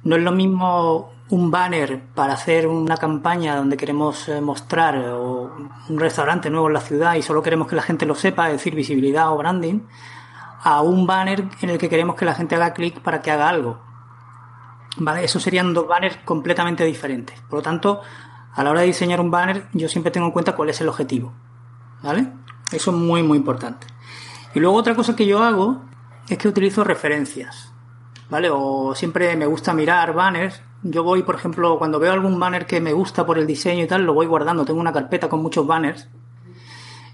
No 0.03 0.15
es 0.15 0.23
lo 0.23 0.31
mismo 0.31 1.11
un 1.29 1.49
banner 1.49 2.01
para 2.13 2.33
hacer 2.33 2.67
una 2.67 2.97
campaña 2.97 3.55
donde 3.55 3.77
queremos 3.77 4.29
eh, 4.29 4.41
mostrar 4.41 4.95
un 4.97 5.99
restaurante 5.99 6.49
nuevo 6.49 6.67
en 6.67 6.73
la 6.73 6.81
ciudad 6.81 7.15
y 7.15 7.21
solo 7.21 7.41
queremos 7.41 7.67
que 7.67 7.75
la 7.75 7.81
gente 7.81 8.05
lo 8.05 8.13
sepa, 8.15 8.47
es 8.47 8.53
decir, 8.53 8.75
visibilidad 8.75 9.31
o 9.31 9.37
branding, 9.37 9.81
a 10.63 10.81
un 10.81 11.07
banner 11.07 11.45
en 11.61 11.69
el 11.69 11.77
que 11.77 11.89
queremos 11.89 12.15
que 12.15 12.25
la 12.25 12.35
gente 12.35 12.55
haga 12.55 12.73
clic 12.73 12.99
para 12.99 13.21
que 13.21 13.31
haga 13.31 13.49
algo. 13.49 13.79
¿Vale? 14.97 15.23
Eso 15.23 15.39
serían 15.39 15.73
dos 15.73 15.87
banners 15.87 16.17
completamente 16.25 16.85
diferentes. 16.85 17.39
Por 17.41 17.59
lo 17.59 17.63
tanto, 17.63 18.01
a 18.53 18.63
la 18.63 18.71
hora 18.71 18.81
de 18.81 18.87
diseñar 18.87 19.19
un 19.19 19.29
banner, 19.29 19.67
yo 19.73 19.89
siempre 19.89 20.11
tengo 20.11 20.27
en 20.27 20.31
cuenta 20.31 20.55
cuál 20.55 20.69
es 20.69 20.79
el 20.81 20.87
objetivo. 20.87 21.33
¿Vale? 22.01 22.31
Eso 22.71 22.91
es 22.91 22.97
muy, 22.97 23.21
muy 23.23 23.37
importante. 23.37 23.87
Y 24.53 24.59
luego 24.59 24.77
otra 24.77 24.95
cosa 24.95 25.15
que 25.15 25.25
yo 25.25 25.43
hago 25.43 25.81
es 26.29 26.37
que 26.37 26.47
utilizo 26.47 26.83
referencias. 26.83 27.74
¿Vale? 28.29 28.49
O 28.51 28.95
siempre 28.95 29.35
me 29.35 29.45
gusta 29.45 29.73
mirar 29.73 30.13
banners. 30.13 30.61
Yo 30.83 31.03
voy, 31.03 31.23
por 31.23 31.35
ejemplo, 31.35 31.77
cuando 31.77 31.99
veo 31.99 32.13
algún 32.13 32.39
banner 32.39 32.65
que 32.65 32.79
me 32.79 32.93
gusta 32.93 33.25
por 33.25 33.37
el 33.37 33.47
diseño 33.47 33.83
y 33.83 33.87
tal, 33.87 34.03
lo 34.03 34.13
voy 34.13 34.27
guardando. 34.27 34.65
Tengo 34.65 34.79
una 34.79 34.93
carpeta 34.93 35.29
con 35.29 35.41
muchos 35.41 35.65
banners. 35.65 36.07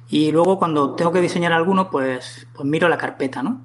Y 0.10 0.32
luego 0.32 0.60
cuando 0.60 0.94
tengo 0.96 1.12
que 1.12 1.22
diseñar 1.22 1.54
alguno, 1.54 1.90
pues, 1.90 2.48
pues 2.54 2.68
miro 2.68 2.90
la 2.90 2.98
carpeta, 2.98 3.42
¿no? 3.42 3.62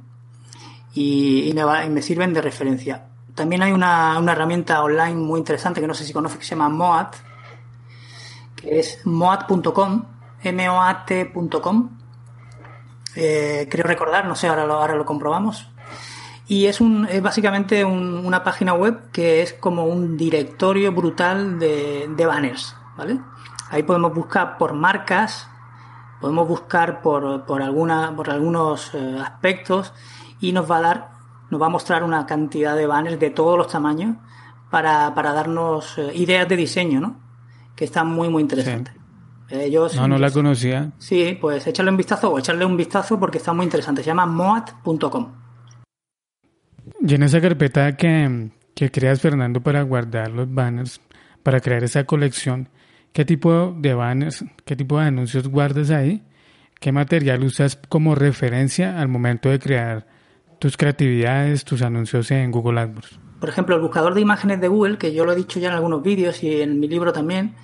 Y, 0.94 1.50
me, 1.54 1.64
va, 1.64 1.84
y 1.84 1.90
me, 1.90 2.02
sirven 2.02 2.32
de 2.32 2.40
referencia. 2.40 3.08
También 3.34 3.62
hay 3.62 3.72
una, 3.72 4.18
una, 4.18 4.32
herramienta 4.32 4.82
online 4.82 5.16
muy 5.16 5.38
interesante 5.38 5.80
que 5.80 5.86
no 5.86 5.92
sé 5.92 6.04
si 6.04 6.12
conoces 6.12 6.38
que 6.38 6.44
se 6.44 6.50
llama 6.50 6.70
Moat, 6.70 7.16
que 8.54 8.78
es 8.78 9.04
moat.com, 9.04 10.04
M-O-A-T.com. 10.42 11.98
Eh, 13.16 13.66
creo 13.70 13.84
recordar, 13.84 14.26
no 14.26 14.36
sé, 14.36 14.46
ahora 14.46 14.62
ahora 14.62 14.94
lo 14.94 15.04
comprobamos. 15.04 15.68
Y 16.48 16.66
es, 16.66 16.80
un, 16.80 17.06
es 17.06 17.20
básicamente 17.22 17.84
un, 17.84 18.24
una 18.24 18.44
página 18.44 18.74
web 18.74 19.10
que 19.10 19.42
es 19.42 19.52
como 19.52 19.84
un 19.86 20.16
directorio 20.16 20.92
brutal 20.92 21.58
de, 21.58 22.08
de, 22.08 22.26
banners, 22.26 22.76
¿vale? 22.96 23.20
Ahí 23.70 23.82
podemos 23.82 24.14
buscar 24.14 24.56
por 24.56 24.72
marcas, 24.72 25.48
podemos 26.20 26.46
buscar 26.46 27.02
por, 27.02 27.44
por, 27.46 27.62
alguna, 27.62 28.14
por 28.14 28.30
algunos 28.30 28.94
eh, 28.94 29.18
aspectos 29.20 29.92
y 30.40 30.52
nos 30.52 30.70
va 30.70 30.76
a 30.78 30.80
dar, 30.80 31.10
nos 31.50 31.60
va 31.60 31.66
a 31.66 31.70
mostrar 31.70 32.04
una 32.04 32.26
cantidad 32.26 32.76
de 32.76 32.86
banners 32.86 33.18
de 33.18 33.30
todos 33.30 33.58
los 33.58 33.66
tamaños 33.66 34.16
para, 34.70 35.14
para 35.14 35.32
darnos 35.32 35.98
eh, 35.98 36.12
ideas 36.14 36.48
de 36.48 36.56
diseño, 36.56 37.00
¿no? 37.00 37.16
Que 37.74 37.84
están 37.84 38.06
muy, 38.06 38.28
muy 38.28 38.42
interesantes. 38.42 38.94
Sí. 38.94 39.00
Eh, 39.48 39.70
yo, 39.70 39.88
no, 39.94 40.08
no 40.08 40.18
la 40.18 40.30
conocía. 40.30 40.92
Sí, 40.98 41.36
pues 41.40 41.66
échale 41.66 41.90
un 41.90 41.96
vistazo 41.96 42.32
o 42.32 42.38
echarle 42.38 42.64
un 42.64 42.76
vistazo 42.76 43.18
porque 43.18 43.38
está 43.38 43.52
muy 43.52 43.64
interesante. 43.64 44.02
Se 44.02 44.08
llama 44.08 44.26
moat.com. 44.26 45.35
Y 47.00 47.14
en 47.14 47.22
esa 47.22 47.40
carpeta 47.40 47.96
que, 47.96 48.50
que 48.74 48.90
creas, 48.90 49.20
Fernando, 49.20 49.62
para 49.62 49.82
guardar 49.82 50.30
los 50.30 50.52
banners, 50.52 51.00
para 51.42 51.60
crear 51.60 51.84
esa 51.84 52.04
colección, 52.04 52.68
¿qué 53.12 53.24
tipo 53.24 53.74
de 53.78 53.94
banners, 53.94 54.44
qué 54.64 54.76
tipo 54.76 54.98
de 54.98 55.06
anuncios 55.06 55.48
guardas 55.48 55.90
ahí? 55.90 56.22
¿Qué 56.80 56.92
material 56.92 57.42
usas 57.42 57.78
como 57.88 58.14
referencia 58.14 59.00
al 59.00 59.08
momento 59.08 59.48
de 59.48 59.58
crear 59.58 60.06
tus 60.58 60.76
creatividades, 60.76 61.64
tus 61.64 61.82
anuncios 61.82 62.30
en 62.30 62.50
Google 62.50 62.80
AdWords? 62.80 63.18
Por 63.40 63.48
ejemplo, 63.48 63.76
el 63.76 63.82
buscador 63.82 64.14
de 64.14 64.20
imágenes 64.20 64.60
de 64.60 64.68
Google, 64.68 64.98
que 64.98 65.12
yo 65.12 65.24
lo 65.24 65.32
he 65.32 65.36
dicho 65.36 65.60
ya 65.60 65.68
en 65.68 65.74
algunos 65.74 66.02
vídeos 66.02 66.42
y 66.42 66.60
en 66.60 66.80
mi 66.80 66.88
libro 66.88 67.12
también, 67.12 67.54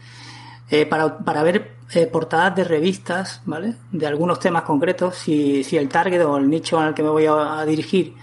eh, 0.70 0.86
para, 0.86 1.18
para, 1.18 1.42
ver 1.42 1.72
eh, 1.94 2.06
portadas 2.06 2.54
de 2.56 2.64
revistas, 2.64 3.42
¿vale? 3.44 3.74
De 3.90 4.06
algunos 4.06 4.38
temas 4.38 4.62
concretos, 4.62 5.16
si, 5.16 5.64
si 5.64 5.76
el 5.76 5.88
target 5.88 6.22
o 6.22 6.36
el 6.38 6.48
nicho 6.48 6.78
al 6.78 6.94
que 6.94 7.02
me 7.02 7.10
voy 7.10 7.26
a, 7.28 7.64
dirigir, 7.66 8.14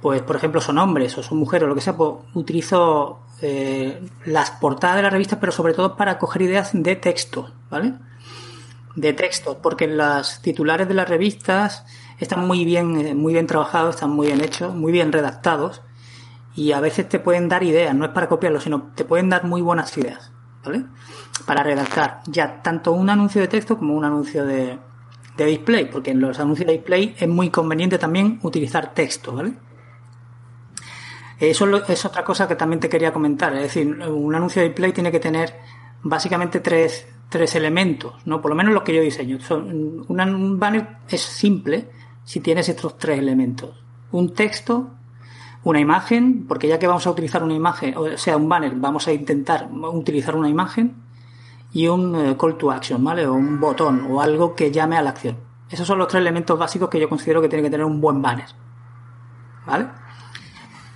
pues 0.00 0.22
por 0.22 0.36
ejemplo 0.36 0.60
son 0.60 0.78
hombres 0.78 1.16
o 1.18 1.22
son 1.22 1.38
mujeres 1.38 1.64
o 1.64 1.68
lo 1.68 1.74
que 1.74 1.80
sea, 1.80 1.96
pues 1.96 2.12
utilizo 2.34 3.20
eh, 3.40 4.00
las 4.24 4.50
portadas 4.50 4.96
de 4.96 5.02
las 5.02 5.12
revistas, 5.12 5.38
pero 5.38 5.52
sobre 5.52 5.74
todo 5.74 5.96
para 5.96 6.18
coger 6.18 6.42
ideas 6.42 6.70
de 6.72 6.96
texto, 6.96 7.50
¿vale? 7.70 7.94
De 8.96 9.12
texto, 9.12 9.58
porque 9.62 9.86
las 9.86 10.42
titulares 10.42 10.88
de 10.88 10.94
las 10.94 11.08
revistas 11.08 11.84
están 12.18 12.46
muy 12.46 12.64
bien, 12.64 13.16
muy 13.16 13.32
bien 13.32 13.46
trabajados, 13.46 13.94
están 13.94 14.10
muy 14.10 14.26
bien 14.26 14.40
hechos, 14.40 14.74
muy 14.74 14.92
bien 14.92 15.12
redactados 15.12 15.82
y 16.58 16.72
a 16.72 16.80
veces 16.80 17.08
te 17.08 17.20
pueden 17.20 17.48
dar 17.48 17.62
ideas, 17.62 17.94
no 17.94 18.04
es 18.04 18.10
para 18.10 18.28
copiarlo, 18.28 18.60
sino 18.60 18.90
te 18.96 19.04
pueden 19.04 19.28
dar 19.28 19.44
muy 19.44 19.62
buenas 19.62 19.96
ideas, 19.96 20.32
¿vale? 20.64 20.86
Para 21.46 21.62
redactar 21.62 22.20
ya 22.26 22.60
tanto 22.62 22.90
un 22.90 23.08
anuncio 23.08 23.40
de 23.40 23.46
texto 23.46 23.78
como 23.78 23.94
un 23.94 24.04
anuncio 24.04 24.44
de, 24.44 24.76
display, 25.36 25.84
porque 25.84 26.10
en 26.10 26.20
los 26.20 26.40
anuncios 26.40 26.66
de 26.66 26.72
display 26.72 27.14
es 27.16 27.28
muy 27.28 27.50
conveniente 27.50 27.96
también 27.96 28.40
utilizar 28.42 28.92
texto, 28.92 29.32
¿vale? 29.32 29.52
Eso 31.38 31.66
es 31.88 32.04
otra 32.04 32.24
cosa 32.24 32.48
que 32.48 32.56
también 32.56 32.80
te 32.80 32.88
quería 32.88 33.12
comentar, 33.12 33.54
es 33.54 33.62
decir, 33.62 33.86
un 33.86 34.34
anuncio 34.34 34.60
de 34.60 34.68
display 34.68 34.92
tiene 34.92 35.12
que 35.12 35.20
tener 35.20 35.54
básicamente 36.02 36.60
tres, 36.60 37.06
tres 37.28 37.54
elementos, 37.54 38.14
¿no? 38.24 38.40
Por 38.40 38.50
lo 38.50 38.56
menos 38.56 38.74
los 38.74 38.82
que 38.82 38.94
yo 38.94 39.02
diseño. 39.02 39.38
Un 40.08 40.58
banner 40.58 40.98
es 41.08 41.20
simple 41.20 41.88
si 42.24 42.40
tienes 42.40 42.68
estos 42.68 42.98
tres 42.98 43.18
elementos. 43.18 43.84
Un 44.10 44.34
texto, 44.34 44.90
una 45.64 45.80
imagen, 45.80 46.46
porque 46.46 46.66
ya 46.66 46.78
que 46.78 46.86
vamos 46.86 47.06
a 47.06 47.10
utilizar 47.10 47.42
una 47.42 47.54
imagen, 47.54 47.96
o 47.96 48.16
sea, 48.16 48.36
un 48.36 48.48
banner, 48.48 48.74
vamos 48.74 49.06
a 49.06 49.12
intentar 49.12 49.68
utilizar 49.70 50.34
una 50.34 50.48
imagen 50.48 50.96
y 51.72 51.86
un 51.86 52.16
eh, 52.16 52.36
call 52.36 52.56
to 52.56 52.70
action, 52.70 53.04
¿vale? 53.04 53.26
O 53.26 53.34
un 53.34 53.60
botón 53.60 54.08
o 54.10 54.20
algo 54.20 54.54
que 54.54 54.72
llame 54.72 54.96
a 54.96 55.02
la 55.02 55.10
acción. 55.10 55.36
Esos 55.70 55.86
son 55.86 55.98
los 55.98 56.08
tres 56.08 56.22
elementos 56.22 56.58
básicos 56.58 56.88
que 56.88 56.98
yo 56.98 57.08
considero 57.08 57.42
que 57.42 57.48
tiene 57.48 57.62
que 57.62 57.70
tener 57.70 57.84
un 57.84 58.00
buen 58.00 58.22
banner, 58.22 58.46
¿vale? 59.66 59.88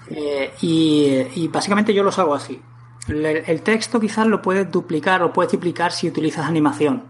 Eh, 0.09 0.55
y, 0.61 1.49
básicamente 1.49 1.95
yo 1.95 2.03
los 2.03 2.19
hago 2.19 2.35
así. 2.35 2.61
El, 3.09 3.63
texto 3.63 3.99
quizás 3.99 4.27
lo 4.27 4.43
puedes 4.43 4.71
duplicar 4.71 5.23
o 5.23 5.33
puedes 5.33 5.51
triplicar 5.51 5.93
si 5.93 6.09
utilizas 6.09 6.47
animación, 6.47 7.05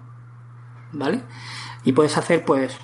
¿vale? 0.92 1.22
Y 1.84 1.92
puedes 1.92 2.16
hacer, 2.16 2.44
pues, 2.44 2.76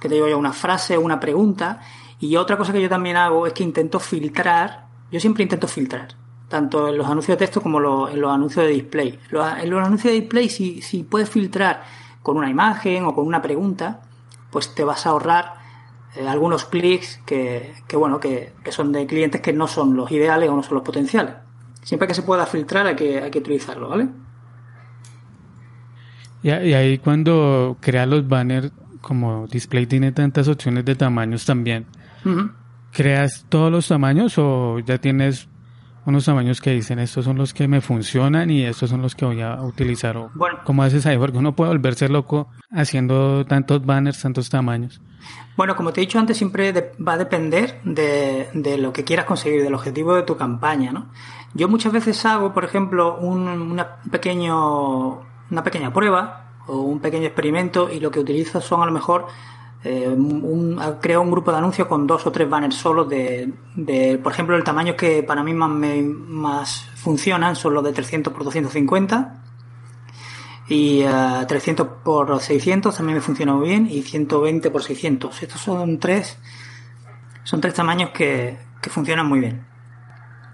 que 0.00 0.08
te 0.08 0.14
digo 0.14 0.28
yo, 0.28 0.38
una 0.38 0.52
frase 0.52 0.98
una 0.98 1.20
pregunta 1.20 1.80
y 2.18 2.36
otra 2.36 2.56
cosa 2.56 2.72
que 2.72 2.82
yo 2.82 2.88
también 2.88 3.16
hago 3.16 3.46
es 3.46 3.52
que 3.52 3.62
intento 3.62 4.00
filtrar, 4.00 4.86
yo 5.12 5.20
siempre 5.20 5.44
intento 5.44 5.68
filtrar, 5.68 6.08
tanto 6.48 6.88
en 6.88 6.98
los 6.98 7.06
anuncios 7.06 7.38
de 7.38 7.44
texto 7.44 7.60
como 7.60 8.08
en 8.08 8.20
los 8.20 8.32
anuncios 8.32 8.64
de 8.66 8.72
display. 8.72 9.18
En 9.30 9.70
los 9.70 9.86
anuncios 9.86 10.12
de 10.12 10.20
display, 10.20 10.48
si, 10.48 10.82
si 10.82 11.04
puedes 11.04 11.30
filtrar 11.30 11.84
con 12.22 12.36
una 12.36 12.50
imagen 12.50 13.04
o 13.04 13.14
con 13.14 13.26
una 13.26 13.42
pregunta, 13.42 14.00
pues 14.50 14.74
te 14.74 14.82
vas 14.82 15.06
a 15.06 15.10
ahorrar 15.10 15.55
eh, 16.16 16.28
algunos 16.28 16.64
clics 16.64 17.20
que, 17.26 17.74
que 17.86 17.96
bueno, 17.96 18.20
que, 18.20 18.52
que, 18.64 18.72
son 18.72 18.92
de 18.92 19.06
clientes 19.06 19.40
que 19.40 19.52
no 19.52 19.66
son 19.66 19.96
los 19.96 20.10
ideales 20.10 20.48
o 20.48 20.56
no 20.56 20.62
son 20.62 20.74
los 20.74 20.84
potenciales. 20.84 21.34
Siempre 21.82 22.08
que 22.08 22.14
se 22.14 22.22
pueda 22.22 22.46
filtrar 22.46 22.86
hay 22.86 22.96
que, 22.96 23.20
hay 23.20 23.30
que 23.30 23.38
utilizarlo, 23.38 23.88
¿vale? 23.88 24.08
Y, 26.42 26.50
ahí 26.50 26.98
cuando 26.98 27.76
creas 27.80 28.08
los 28.08 28.26
banners, 28.28 28.72
como 29.00 29.46
display 29.46 29.86
tiene 29.86 30.12
tantas 30.12 30.48
opciones 30.48 30.84
de 30.84 30.94
tamaños 30.94 31.44
también, 31.44 31.86
¿Creas 32.92 33.44
todos 33.48 33.70
los 33.70 33.86
tamaños 33.86 34.34
o 34.38 34.80
ya 34.80 34.98
tienes 34.98 35.48
unos 36.06 36.24
tamaños 36.24 36.60
que 36.60 36.70
dicen 36.70 36.98
estos 36.98 37.24
son 37.24 37.36
los 37.36 37.52
que 37.52 37.68
me 37.68 37.80
funcionan 37.80 38.50
y 38.50 38.64
estos 38.64 38.90
son 38.90 39.02
los 39.02 39.14
que 39.14 39.24
voy 39.24 39.42
a 39.42 39.60
utilizar? 39.62 40.16
O, 40.16 40.30
bueno, 40.34 40.60
¿Cómo 40.64 40.82
haces 40.82 41.04
ahí? 41.04 41.18
Porque 41.18 41.38
uno 41.38 41.54
puede 41.54 41.70
volverse 41.70 42.08
loco 42.08 42.48
haciendo 42.70 43.44
tantos 43.44 43.84
banners, 43.84 44.22
tantos 44.22 44.48
tamaños. 44.48 45.00
Bueno, 45.56 45.74
como 45.74 45.92
te 45.92 46.00
he 46.00 46.06
dicho 46.06 46.18
antes, 46.18 46.36
siempre 46.36 46.92
va 47.06 47.14
a 47.14 47.18
depender 47.18 47.80
de, 47.84 48.76
lo 48.78 48.92
que 48.92 49.04
quieras 49.04 49.26
conseguir, 49.26 49.62
del 49.62 49.74
objetivo 49.74 50.14
de 50.14 50.22
tu 50.22 50.36
campaña, 50.36 50.92
¿no? 50.92 51.06
Yo 51.54 51.68
muchas 51.68 51.92
veces 51.92 52.24
hago, 52.26 52.52
por 52.52 52.64
ejemplo, 52.64 53.16
un, 53.18 53.48
una, 53.48 53.96
pequeño, 54.10 55.22
una 55.50 55.64
pequeña 55.64 55.92
prueba 55.92 56.60
o 56.66 56.80
un 56.80 57.00
pequeño 57.00 57.26
experimento 57.26 57.90
y 57.90 58.00
lo 58.00 58.10
que 58.10 58.20
utilizo 58.20 58.60
son 58.60 58.82
a 58.82 58.86
lo 58.86 58.92
mejor 58.92 59.26
eh, 59.86 60.16
creo 61.00 61.22
un 61.22 61.30
grupo 61.30 61.52
de 61.52 61.58
anuncios 61.58 61.86
con 61.86 62.06
dos 62.06 62.26
o 62.26 62.32
tres 62.32 62.48
banners 62.48 62.74
solos 62.74 63.08
de, 63.08 64.20
por 64.22 64.32
ejemplo, 64.32 64.56
el 64.56 64.64
tamaño 64.64 64.96
que 64.96 65.22
para 65.22 65.42
mí 65.44 65.54
más, 65.54 65.70
más 65.70 66.88
funcionan 66.96 67.54
son 67.54 67.74
los 67.74 67.84
de 67.84 67.92
300 67.92 68.32
por 68.32 68.44
250 68.44 69.42
y 70.68 71.04
300 71.04 71.86
eh, 71.86 71.90
por 72.02 72.40
600 72.40 72.96
también 72.96 73.16
me 73.16 73.22
funciona 73.22 73.54
muy 73.54 73.68
bien 73.68 73.86
y 73.88 74.02
120 74.02 74.70
por 74.70 74.82
600. 74.82 75.42
Estos 75.42 75.60
son 75.60 75.98
tres, 75.98 76.38
son 77.44 77.60
tres 77.60 77.74
tamaños 77.74 78.10
que, 78.10 78.58
funcionan 78.90 79.26
muy 79.26 79.40
bien. 79.40 79.66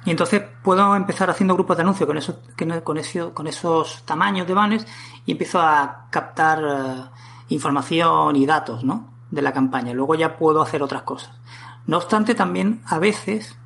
Y 0.04 0.10
entonces 0.10 0.42
puedo 0.62 0.96
empezar 0.96 1.30
haciendo 1.30 1.54
grupos 1.54 1.76
de 1.76 1.82
anuncios 1.82 2.06
con 2.06 2.16
esos, 2.18 2.36
con, 2.82 2.98
esos, 2.98 3.32
con 3.32 3.46
esos 3.46 4.02
tamaños 4.04 4.46
de 4.46 4.54
banners 4.54 4.86
y 5.26 5.32
empiezo 5.32 5.60
a 5.60 6.06
captar 6.10 6.62
eh, 6.62 7.04
información 7.48 8.36
y 8.36 8.46
datos, 8.46 8.84
¿no? 8.84 9.11
De 9.32 9.42
la 9.42 9.52
campaña. 9.52 9.92
Luego 9.92 10.14
ya 10.14 10.36
puedo 10.36 10.62
hacer 10.62 10.82
otras 10.82 11.02
cosas. 11.02 11.32
No 11.86 11.96
obstante, 11.96 12.36
también 12.36 12.82
a 12.86 13.00
veces 13.00 13.56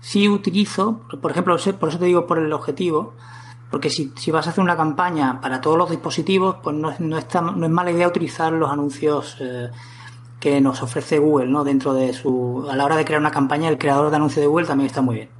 sí 0.00 0.28
utilizo, 0.28 1.00
por 1.22 1.30
ejemplo, 1.30 1.56
por 1.80 1.88
eso 1.88 1.98
te 1.98 2.04
digo 2.04 2.26
por 2.26 2.38
el 2.38 2.52
objetivo, 2.52 3.14
porque 3.70 3.90
si, 3.90 4.30
vas 4.30 4.46
a 4.46 4.50
hacer 4.50 4.62
una 4.62 4.76
campaña 4.76 5.40
para 5.40 5.60
todos 5.60 5.78
los 5.78 5.90
dispositivos, 5.90 6.56
pues 6.62 6.76
no, 6.76 6.92
no, 6.98 7.16
está, 7.16 7.40
no 7.40 7.64
es 7.64 7.72
mala 7.72 7.90
idea 7.90 8.08
utilizar 8.08 8.52
los 8.52 8.70
anuncios 8.70 9.36
eh, 9.40 9.70
que 10.40 10.60
nos 10.60 10.82
ofrece 10.82 11.18
Google, 11.18 11.48
¿no? 11.48 11.64
Dentro 11.64 11.94
de 11.94 12.12
su. 12.12 12.66
A 12.70 12.76
la 12.76 12.84
hora 12.84 12.96
de 12.96 13.04
crear 13.04 13.20
una 13.20 13.30
campaña, 13.30 13.68
el 13.68 13.78
creador 13.78 14.10
de 14.10 14.16
anuncios 14.16 14.42
de 14.42 14.46
Google 14.46 14.66
también 14.66 14.86
está 14.86 15.02
muy 15.02 15.16
bien. 15.16 15.37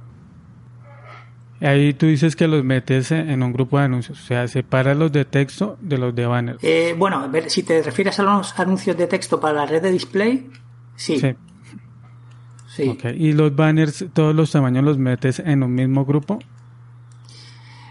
Ahí 1.61 1.93
tú 1.93 2.05
dices 2.05 2.35
que 2.35 2.47
los 2.47 2.63
metes 2.63 3.11
en 3.11 3.43
un 3.43 3.51
grupo 3.51 3.77
de 3.79 3.85
anuncios, 3.85 4.21
o 4.21 4.25
sea, 4.25 4.47
separas 4.47 4.95
los 4.95 5.11
de 5.11 5.25
texto 5.25 5.77
de 5.81 5.97
los 5.97 6.15
de 6.15 6.25
banner. 6.25 6.57
Eh, 6.61 6.95
bueno, 6.97 7.29
ver, 7.29 7.49
si 7.49 7.63
te 7.63 7.81
refieres 7.83 8.17
a 8.19 8.23
los 8.23 8.57
anuncios 8.57 8.95
de 8.95 9.07
texto 9.07 9.39
para 9.41 9.53
la 9.53 9.65
red 9.65 9.81
de 9.81 9.91
display, 9.91 10.49
sí. 10.95 11.19
Sí. 11.19 12.97
¿Y 13.15 13.33
los 13.33 13.53
banners, 13.53 14.05
todos 14.13 14.33
los 14.33 14.51
tamaños 14.51 14.85
los 14.85 14.97
metes 14.97 15.39
en 15.39 15.63
un 15.63 15.73
mismo 15.73 16.05
grupo? 16.05 16.39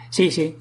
Sí, 0.09 0.31
sí. 0.31 0.57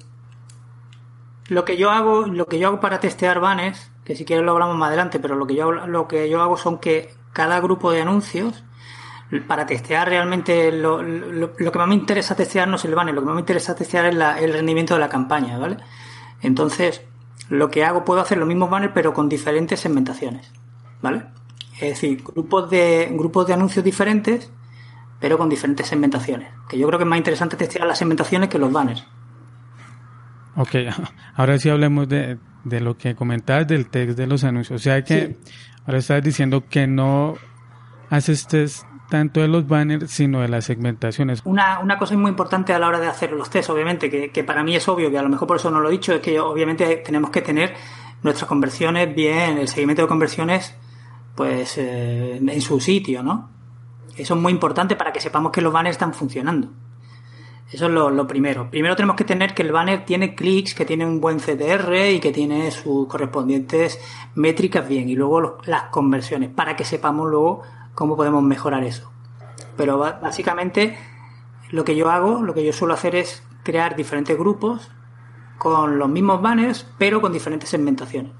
Lo 1.48 1.64
que 1.64 1.78
yo 1.78 1.90
hago, 1.90 2.26
lo 2.26 2.46
que 2.46 2.58
yo 2.58 2.68
hago 2.68 2.80
para 2.80 3.00
testear 3.00 3.40
banners, 3.40 3.90
que 4.04 4.14
si 4.16 4.26
quieres 4.26 4.44
lo 4.44 4.52
hablamos 4.52 4.76
más 4.76 4.88
adelante, 4.88 5.18
pero 5.18 5.34
lo 5.34 5.46
que 5.46 5.54
yo 5.54 5.72
lo 5.72 6.08
que 6.08 6.28
yo 6.28 6.42
hago 6.42 6.58
son 6.58 6.78
que 6.78 7.10
cada 7.32 7.60
grupo 7.60 7.90
de 7.90 8.02
anuncios 8.02 8.64
para 9.46 9.66
testear 9.66 10.08
realmente 10.08 10.72
lo, 10.72 11.02
lo, 11.02 11.54
que 11.54 11.78
más 11.78 11.88
me 11.88 11.94
interesa 11.94 12.34
testear 12.34 12.66
no 12.66 12.76
es 12.76 12.84
el 12.84 12.94
banner, 12.94 13.14
lo 13.14 13.20
que 13.20 13.26
más 13.26 13.34
me 13.34 13.42
interesa 13.42 13.74
testear 13.74 14.06
es 14.06 14.42
el 14.42 14.52
rendimiento 14.52 14.94
de 14.94 15.00
la 15.00 15.08
campaña, 15.08 15.58
¿vale? 15.58 15.76
Entonces, 16.40 17.02
lo 17.50 17.70
que 17.70 17.84
hago, 17.84 18.04
puedo 18.04 18.20
hacer 18.20 18.38
los 18.38 18.48
mismos 18.48 18.70
banners 18.70 18.92
pero 18.94 19.12
con 19.12 19.28
diferentes 19.28 19.80
segmentaciones, 19.80 20.50
¿vale? 21.02 21.26
Es 21.74 21.90
decir, 21.90 22.22
grupos 22.24 22.70
de, 22.70 23.08
grupos 23.12 23.46
de 23.46 23.54
anuncios 23.54 23.84
diferentes, 23.84 24.50
pero 25.20 25.36
con 25.36 25.48
diferentes 25.48 25.86
segmentaciones. 25.86 26.48
Que 26.68 26.78
yo 26.78 26.86
creo 26.86 26.98
que 26.98 27.04
es 27.04 27.08
más 27.08 27.18
interesante 27.18 27.56
testear 27.56 27.86
las 27.86 27.98
segmentaciones 27.98 28.48
que 28.48 28.58
los 28.58 28.72
banners. 28.72 29.04
Ok, 30.56 30.74
ahora 31.34 31.58
sí 31.58 31.68
hablemos 31.68 32.08
de, 32.08 32.38
de 32.64 32.80
lo 32.80 32.96
que 32.96 33.14
comentabas 33.14 33.66
del 33.66 33.88
text 33.88 34.16
de 34.16 34.26
los 34.26 34.42
anuncios. 34.44 34.80
O 34.80 34.82
sea 34.82 35.04
que 35.04 35.36
ahora 35.86 35.98
estás 35.98 36.22
diciendo 36.22 36.64
que 36.68 36.86
no 36.86 37.34
haces 38.10 38.46
test 38.46 38.84
tanto 39.08 39.40
de 39.40 39.48
los 39.48 39.66
banners, 39.66 40.10
sino 40.10 40.40
de 40.40 40.48
las 40.48 40.64
segmentaciones. 40.64 41.42
Una, 41.44 41.78
una 41.80 41.98
cosa 41.98 42.16
muy 42.16 42.30
importante 42.30 42.72
a 42.72 42.78
la 42.78 42.88
hora 42.88 43.00
de 43.00 43.06
hacer 43.06 43.32
los 43.32 43.50
tests, 43.50 43.70
obviamente, 43.70 44.10
que, 44.10 44.30
que, 44.30 44.44
para 44.44 44.62
mí 44.62 44.76
es 44.76 44.86
obvio, 44.88 45.10
que 45.10 45.18
a 45.18 45.22
lo 45.22 45.28
mejor 45.28 45.48
por 45.48 45.56
eso 45.56 45.70
no 45.70 45.80
lo 45.80 45.88
he 45.88 45.92
dicho, 45.92 46.14
es 46.14 46.20
que 46.20 46.38
obviamente 46.38 46.96
tenemos 47.04 47.30
que 47.30 47.42
tener 47.42 47.74
nuestras 48.22 48.48
conversiones 48.48 49.14
bien, 49.14 49.58
el 49.58 49.68
seguimiento 49.68 50.02
de 50.02 50.08
conversiones, 50.08 50.74
pues 51.34 51.78
eh, 51.78 52.36
en 52.36 52.60
su 52.60 52.80
sitio, 52.80 53.22
¿no? 53.22 53.50
Eso 54.16 54.34
es 54.34 54.40
muy 54.40 54.52
importante 54.52 54.96
para 54.96 55.12
que 55.12 55.20
sepamos 55.20 55.52
que 55.52 55.62
los 55.62 55.72
banners 55.72 55.94
están 55.94 56.12
funcionando. 56.12 56.68
Eso 57.70 57.86
es 57.86 57.92
lo, 57.92 58.10
lo, 58.10 58.26
primero. 58.26 58.70
Primero 58.70 58.96
tenemos 58.96 59.14
que 59.14 59.24
tener 59.24 59.54
que 59.54 59.62
el 59.62 59.72
banner 59.72 60.04
tiene 60.04 60.34
clics, 60.34 60.74
que 60.74 60.86
tiene 60.86 61.04
un 61.04 61.20
buen 61.20 61.38
CTR 61.38 61.94
y 62.14 62.18
que 62.18 62.32
tiene 62.32 62.70
sus 62.70 63.06
correspondientes 63.06 64.00
métricas 64.34 64.88
bien. 64.88 65.08
Y 65.08 65.14
luego 65.14 65.58
las 65.64 65.84
conversiones, 65.84 66.48
para 66.48 66.76
que 66.76 66.84
sepamos 66.84 67.28
luego 67.28 67.62
cómo 67.98 68.14
podemos 68.14 68.44
mejorar 68.44 68.84
eso. 68.84 69.10
pero 69.76 69.98
básicamente 69.98 70.96
lo 71.70 71.84
que 71.84 71.96
yo 71.96 72.10
hago, 72.10 72.42
lo 72.44 72.54
que 72.54 72.64
yo 72.64 72.72
suelo 72.72 72.94
hacer 72.94 73.16
es 73.16 73.42
crear 73.64 73.96
diferentes 73.96 74.38
grupos 74.38 74.88
con 75.58 75.98
los 75.98 76.08
mismos 76.08 76.40
banners, 76.40 76.86
pero 76.96 77.20
con 77.20 77.32
diferentes 77.32 77.68
segmentaciones. 77.68 78.30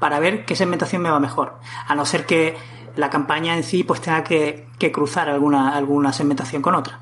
Para 0.00 0.18
ver 0.18 0.46
qué 0.46 0.56
segmentación 0.56 1.02
me 1.02 1.10
va 1.10 1.20
mejor. 1.20 1.58
A 1.86 1.94
no 1.94 2.06
ser 2.06 2.24
que 2.24 2.56
la 2.96 3.10
campaña 3.10 3.54
en 3.54 3.64
sí 3.64 3.84
pues 3.84 4.00
tenga 4.00 4.24
que, 4.24 4.66
cruzar 4.92 5.28
alguna, 5.28 5.76
alguna 5.76 6.14
segmentación 6.14 6.62
con 6.62 6.74
otra. 6.74 7.00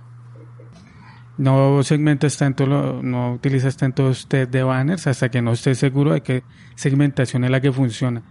No 1.38 1.80
segmentas 1.84 2.36
tanto, 2.38 2.66
no 2.66 3.34
utilizas 3.34 3.76
tantos 3.76 4.26
test 4.26 4.50
de 4.50 4.64
banners 4.64 5.06
hasta 5.06 5.30
que 5.30 5.40
no 5.40 5.52
estés 5.52 5.78
seguro 5.78 6.12
de 6.12 6.22
qué 6.22 6.42
segmentación 6.74 7.44
es 7.44 7.50
la 7.50 7.60
que 7.60 7.70
funciona. 7.70 8.22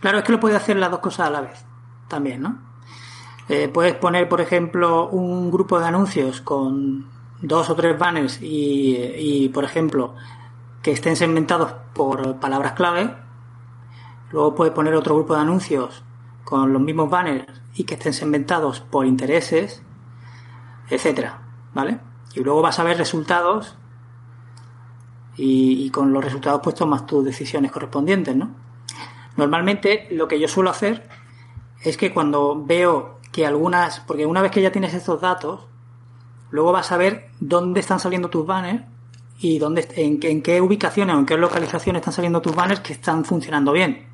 Claro, 0.00 0.18
es 0.18 0.24
que 0.24 0.32
lo 0.32 0.40
puedes 0.40 0.56
hacer 0.56 0.76
las 0.76 0.90
dos 0.90 0.98
cosas 0.98 1.28
a 1.28 1.30
la 1.30 1.40
vez, 1.40 1.64
también, 2.08 2.42
¿no? 2.42 2.69
Eh, 3.52 3.68
puedes 3.68 3.96
poner, 3.96 4.28
por 4.28 4.40
ejemplo, 4.40 5.08
un 5.08 5.50
grupo 5.50 5.80
de 5.80 5.86
anuncios 5.86 6.40
con 6.40 7.10
dos 7.42 7.68
o 7.68 7.74
tres 7.74 7.98
banners 7.98 8.38
y, 8.40 9.50
por 9.52 9.64
ejemplo, 9.64 10.14
que 10.84 10.92
estén 10.92 11.16
segmentados 11.16 11.72
por 11.92 12.38
palabras 12.38 12.74
clave. 12.74 13.12
Luego 14.30 14.54
puedes 14.54 14.72
poner 14.72 14.94
otro 14.94 15.16
grupo 15.16 15.34
de 15.34 15.40
anuncios 15.40 16.04
con 16.44 16.72
los 16.72 16.80
mismos 16.80 17.10
banners 17.10 17.60
y 17.74 17.82
que 17.82 17.94
estén 17.94 18.12
segmentados 18.12 18.78
por 18.78 19.04
intereses, 19.04 19.82
etcétera, 20.88 21.40
¿vale? 21.74 21.98
Y 22.36 22.44
luego 22.44 22.62
vas 22.62 22.78
a 22.78 22.84
ver 22.84 22.98
resultados 22.98 23.76
y, 25.36 25.90
con 25.90 26.12
los 26.12 26.22
resultados 26.22 26.60
pues 26.62 26.76
tomas 26.76 27.04
tus 27.04 27.24
decisiones 27.24 27.72
correspondientes, 27.72 28.36
¿no? 28.36 28.48
Normalmente 29.36 30.06
lo 30.12 30.28
que 30.28 30.38
yo 30.38 30.46
suelo 30.46 30.70
hacer 30.70 31.08
es 31.82 31.96
que 31.96 32.14
cuando 32.14 32.62
veo 32.64 33.19
que 33.32 33.46
algunas, 33.46 34.00
porque 34.00 34.26
una 34.26 34.42
vez 34.42 34.50
que 34.50 34.62
ya 34.62 34.72
tienes 34.72 34.94
estos 34.94 35.20
datos, 35.20 35.60
luego 36.50 36.72
vas 36.72 36.90
a 36.92 36.96
ver 36.96 37.30
dónde 37.40 37.80
están 37.80 38.00
saliendo 38.00 38.28
tus 38.28 38.46
banners 38.46 38.84
y 39.38 39.58
dónde, 39.58 39.88
en, 39.96 40.18
en 40.22 40.42
qué 40.42 40.60
ubicaciones 40.60 41.16
o 41.16 41.18
en 41.18 41.26
qué 41.26 41.36
localizaciones 41.36 42.00
están 42.00 42.14
saliendo 42.14 42.42
tus 42.42 42.54
banners 42.54 42.80
que 42.80 42.92
están 42.92 43.24
funcionando 43.24 43.72
bien. 43.72 44.08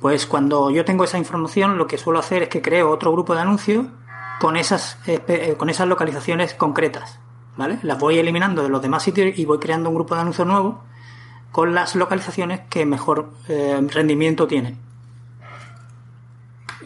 Pues 0.00 0.26
cuando 0.26 0.70
yo 0.70 0.84
tengo 0.84 1.04
esa 1.04 1.18
información, 1.18 1.78
lo 1.78 1.86
que 1.86 1.98
suelo 1.98 2.18
hacer 2.18 2.42
es 2.44 2.48
que 2.48 2.60
creo 2.60 2.90
otro 2.90 3.12
grupo 3.12 3.34
de 3.34 3.40
anuncios 3.40 3.86
con 4.40 4.56
esas, 4.56 4.98
eh, 5.06 5.54
con 5.56 5.70
esas 5.70 5.88
localizaciones 5.88 6.54
concretas. 6.54 7.18
¿Vale? 7.56 7.78
Las 7.82 7.98
voy 7.98 8.18
eliminando 8.18 8.62
de 8.62 8.68
los 8.68 8.82
demás 8.82 9.02
sitios 9.02 9.38
y 9.38 9.46
voy 9.46 9.58
creando 9.58 9.88
un 9.88 9.94
grupo 9.94 10.14
de 10.14 10.20
anuncios 10.20 10.46
nuevo 10.46 10.82
con 11.52 11.74
las 11.74 11.96
localizaciones 11.96 12.60
que 12.68 12.84
mejor 12.84 13.30
eh, 13.48 13.80
rendimiento 13.90 14.46
tienen. 14.46 14.85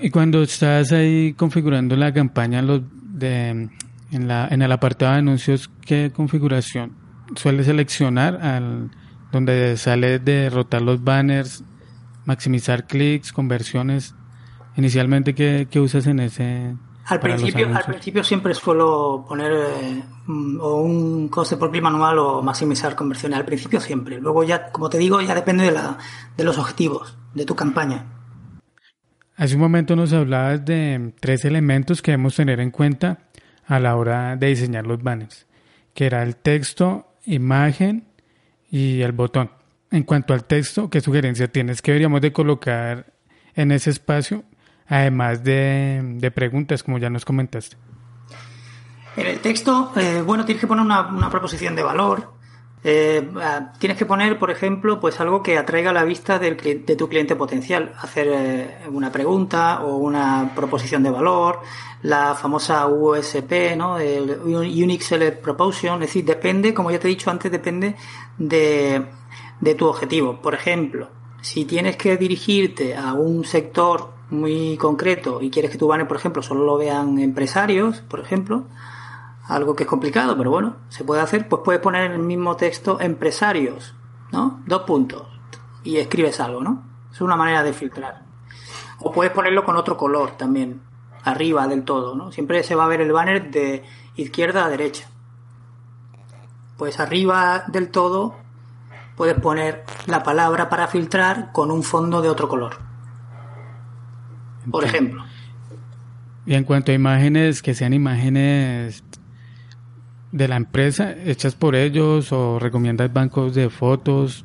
Y 0.01 0.11
cuando 0.11 0.43
estás 0.43 0.93
ahí 0.93 1.35
configurando 1.35 1.95
la 1.95 2.13
campaña 2.13 2.63
de, 2.63 3.69
en, 4.11 4.29
la, 4.29 4.49
en 4.49 4.63
el 4.63 4.73
apartado 4.73 5.13
de 5.13 5.19
anuncios, 5.19 5.71
¿qué 5.85 6.11
configuración 6.15 6.93
suele 7.37 7.65
seleccionar 7.65 8.37
al, 8.43 8.91
donde 9.31 9.77
sale 9.77 10.19
derrotar 10.19 10.81
los 10.83 11.05
banners, 11.05 11.65
maximizar 12.25 12.87
clics, 12.87 13.33
conversiones? 13.33 14.15
Inicialmente, 14.77 15.35
¿qué, 15.35 15.69
qué 15.71 15.81
usas 15.81 16.07
en 16.07 16.21
ese, 16.21 16.75
al 17.11 17.19
principio, 17.19 17.69
al 17.75 17.85
principio 17.85 18.23
siempre 18.23 18.55
suelo 18.55 19.25
poner 19.29 19.53
eh, 19.53 20.03
o 20.61 20.81
un 20.81 21.29
coste 21.29 21.57
por 21.57 21.71
clic 21.71 21.83
manual 21.83 22.19
o 22.19 22.41
maximizar 22.41 22.95
conversiones. 22.95 23.37
Al 23.37 23.45
principio 23.45 23.81
siempre. 23.81 24.21
Luego 24.21 24.45
ya, 24.45 24.71
como 24.71 24.89
te 24.89 24.97
digo, 24.97 25.21
ya 25.21 25.35
depende 25.35 25.65
de, 25.65 25.73
la, 25.73 25.99
de 26.37 26.45
los 26.45 26.57
objetivos 26.57 27.17
de 27.35 27.45
tu 27.45 27.57
campaña. 27.57 28.20
Hace 29.41 29.55
un 29.55 29.63
momento 29.63 29.97
nos 29.97 30.13
hablabas 30.13 30.65
de 30.67 31.15
tres 31.19 31.47
elementos 31.47 32.03
que 32.03 32.11
debemos 32.11 32.37
tener 32.37 32.61
en 32.61 32.71
cuenta 32.71 33.21
a 33.67 33.81
la 33.81 33.97
hora 33.97 34.37
de 34.37 34.49
diseñar 34.49 34.87
los 34.87 35.03
banners, 35.03 35.47
que 35.95 36.05
era 36.05 36.23
el 36.23 36.37
texto, 36.37 37.15
imagen 37.25 38.05
y 38.71 39.01
el 39.01 39.13
botón. 39.13 39.51
En 39.91 40.03
cuanto 40.03 40.35
al 40.35 40.45
texto, 40.45 40.91
¿qué 40.91 41.01
sugerencia 41.01 41.49
tienes? 41.49 41.81
¿Qué 41.81 41.93
deberíamos 41.93 42.21
de 42.21 42.35
colocar 42.35 43.15
en 43.55 43.73
ese 43.73 43.89
espacio 43.89 44.45
además 44.91 45.43
de, 45.43 46.33
preguntas, 46.35 46.83
como 46.83 46.99
ya 46.99 47.09
nos 47.09 47.25
comentaste. 47.25 47.77
En 49.17 49.27
el 49.27 49.41
texto, 49.41 49.93
eh, 49.97 50.21
bueno, 50.21 50.45
tienes 50.45 50.61
que 50.61 50.67
poner 50.67 50.85
una, 50.85 51.31
proposición 51.31 51.75
de 51.77 51.83
valor. 51.83 52.40
Eh, 52.83 53.31
ah, 53.37 53.73
tienes 53.79 53.99
que 53.99 54.07
poner, 54.07 54.39
por 54.39 54.51
ejemplo, 54.51 55.01
pues 55.01 55.21
algo 55.21 55.43
que 55.43 55.59
atraiga 55.59 55.93
la 55.93 56.05
vista 56.05 56.39
del, 56.39 56.57
de 56.57 56.97
tu 56.97 57.09
cliente 57.09 57.37
potencial. 57.37 57.93
Hacer 58.01 58.29
eh, 58.31 58.89
una 58.91 59.13
pregunta 59.13 59.83
o 59.83 59.97
una 59.97 60.53
proposición 60.55 61.03
de 61.03 61.11
valor, 61.11 61.61
la 62.03 62.35
famosa 62.35 62.87
USP, 62.87 63.77
¿no? 63.77 63.99
El 63.99 64.31
Unique 64.31 65.05
Select 65.05 65.43
Proposition. 65.43 66.03
Es 66.03 66.09
decir, 66.09 66.25
depende, 66.25 66.73
como 66.73 66.91
ya 66.91 66.99
te 66.99 67.09
he 67.09 67.11
dicho 67.11 67.31
antes, 67.31 67.53
depende 67.53 67.97
de, 68.39 69.05
de 69.61 69.75
tu 69.75 69.87
objetivo. 69.87 70.41
Por 70.41 70.55
ejemplo, 70.55 71.09
si 71.43 71.67
tienes 71.67 71.97
que 71.97 72.17
dirigirte 72.17 72.97
a 72.97 73.13
un 73.13 73.45
sector 73.45 74.21
muy 74.31 74.77
concreto 74.77 75.43
y 75.43 75.51
quieres 75.51 75.71
que 75.71 75.79
tu 75.79 75.89
banner, 75.89 76.09
por 76.09 76.17
ejemplo, 76.17 76.43
solo 76.43 76.65
lo 76.65 76.79
vean 76.79 77.19
empresarios, 77.19 78.01
por 78.01 78.21
ejemplo, 78.21 78.65
algo 79.51 79.77
que 79.77 79.85
es 79.85 79.89
complicado, 79.89 80.37
pero 80.37 80.51
bueno, 80.51 80.77
se 80.89 81.05
puede 81.05 81.21
hacer, 81.21 81.49
pues 81.49 81.63
puedes 81.65 81.81
poner 81.81 82.05
en 82.05 82.13
el 82.13 82.19
mismo 82.21 82.57
texto 82.57 83.01
empresarios, 83.01 83.95
¿no? 84.33 84.63
Dos 84.67 84.83
puntos 84.83 85.27
y 85.85 85.97
escribes 85.97 86.41
algo, 86.41 86.63
¿no? 86.63 86.83
Es 87.13 87.21
una 87.21 87.37
manera 87.37 87.63
de 87.63 87.73
filtrar. 87.73 88.23
O 89.01 89.13
puedes 89.13 89.33
ponerlo 89.33 89.65
con 89.65 89.77
otro 89.77 89.97
color 89.97 90.33
también, 90.37 90.81
arriba 91.25 91.67
del 91.67 91.85
todo, 91.85 92.15
¿no? 92.15 92.33
Siempre 92.33 92.63
se 92.63 92.75
va 92.75 92.85
a 92.85 92.89
ver 92.89 93.01
el 93.01 93.13
banner 93.13 93.51
de 93.51 93.83
izquierda 94.17 94.65
a 94.65 94.69
derecha. 94.69 95.09
Pues 96.77 97.01
arriba 97.01 97.65
del 97.67 97.91
todo 97.91 98.37
puedes 99.17 99.39
poner 99.39 99.85
la 100.07 100.23
palabra 100.23 100.69
para 100.69 100.87
filtrar 100.87 101.53
con 101.53 101.71
un 101.71 101.83
fondo 101.83 102.23
de 102.23 102.29
otro 102.29 102.49
color 102.49 102.91
por 104.71 104.85
ejemplo. 104.85 105.25
Y 106.47 106.55
en 106.55 106.65
cuanto 106.65 106.93
a 106.93 106.95
imágenes, 106.95 107.63
que 107.63 107.75
sean 107.75 107.93
imágenes 107.93 109.05
de 110.33 110.49
la 110.49 110.57
empresa 110.57 111.13
hechas 111.13 111.55
por 111.55 111.75
ellos 111.75 112.33
o 112.33 112.59
recomiendas 112.59 113.13
bancos 113.13 113.55
de 113.55 113.69
fotos, 113.71 114.45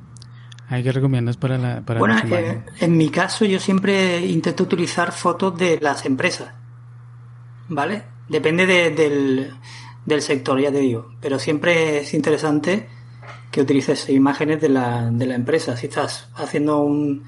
¿hay 0.67 0.83
que 0.83 0.91
recomiendas 0.91 1.37
para 1.37 1.57
la 1.57 1.81
para 1.81 1.99
Bueno, 1.99 2.17
eh, 2.31 2.63
en 2.79 2.97
mi 2.97 3.09
caso 3.09 3.45
yo 3.45 3.59
siempre 3.59 4.25
intento 4.25 4.63
utilizar 4.63 5.11
fotos 5.11 5.57
de 5.57 5.79
las 5.79 6.05
empresas, 6.05 6.53
¿vale? 7.69 8.03
Depende 8.27 8.65
del, 8.65 9.53
del 10.05 10.21
sector, 10.21 10.59
ya 10.59 10.71
te 10.71 10.79
digo, 10.79 11.11
pero 11.21 11.37
siempre 11.37 11.99
es 11.99 12.13
interesante 12.13 12.87
que 13.51 13.61
utilices 13.61 14.09
imágenes 14.09 14.59
de 14.61 14.69
la, 14.69 15.09
de 15.11 15.25
la 15.27 15.35
empresa. 15.35 15.77
Si 15.77 15.85
estás 15.87 16.29
haciendo 16.35 16.79
un, 16.79 17.23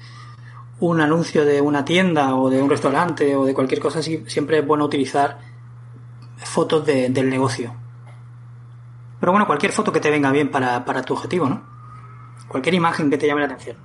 un 0.80 1.00
anuncio 1.00 1.44
de 1.44 1.60
una 1.60 1.84
tienda 1.84 2.34
o 2.34 2.50
de 2.50 2.60
un 2.60 2.68
restaurante 2.68 3.34
o 3.34 3.44
de 3.44 3.54
cualquier 3.54 3.80
cosa 3.80 4.02
siempre 4.02 4.58
es 4.58 4.66
bueno 4.66 4.84
utilizar 4.84 5.38
fotos 6.36 6.84
del 6.86 7.30
negocio. 7.30 7.74
Pero 9.20 9.32
bueno, 9.32 9.46
cualquier 9.46 9.72
foto 9.72 9.92
que 9.92 10.00
te 10.00 10.10
venga 10.10 10.30
bien 10.30 10.50
para, 10.50 11.02
tu 11.02 11.14
objetivo, 11.14 11.48
¿no? 11.48 11.62
Cualquier 12.48 12.74
imagen 12.74 13.10
que 13.10 13.18
te 13.18 13.26
llame 13.26 13.40
la 13.40 13.46
atención. 13.46 13.76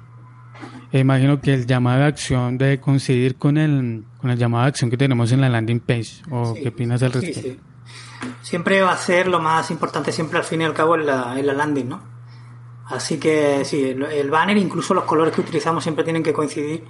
E 0.92 1.00
imagino 1.00 1.42
que 1.42 1.54
el 1.54 1.66
llamado 1.66 2.04
a 2.04 2.08
acción 2.08 2.58
debe 2.58 2.80
coincidir 2.80 3.36
con 3.38 3.58
el, 3.58 4.06
con 4.20 4.30
el 4.30 4.38
llamado 4.38 4.66
a 4.66 4.68
acción 4.68 4.90
que 4.90 4.98
tenemos 4.98 5.32
en 5.32 5.42
la 5.42 5.50
landing 5.50 5.80
page. 5.80 6.22
¿O 6.30 6.54
qué 6.54 6.70
opinas 6.70 7.02
al 7.02 7.14
respecto? 7.14 7.42
Sí, 7.42 7.60
Siempre 8.42 8.82
va 8.82 8.92
a 8.92 8.98
ser 8.98 9.28
lo 9.28 9.40
más 9.40 9.70
importante, 9.72 10.12
siempre 10.12 10.38
al 10.38 10.46
fin 10.46 10.62
y 10.62 10.66
al 10.66 10.74
cabo, 10.74 10.96
en 10.96 11.06
la, 11.06 11.38
en 11.38 11.46
la 11.46 11.54
landing, 11.54 11.90
¿no? 11.90 12.02
Así 12.86 13.18
que 13.18 13.66
sí, 13.66 13.84
el 13.84 14.30
banner, 14.30 14.58
incluso 14.58 14.94
los 14.94 15.06
colores 15.06 15.34
que 15.34 15.42
utilizamos 15.42 15.84
siempre 15.84 16.04
tienen 16.04 16.22
que 16.22 16.32
coincidir 16.32 16.86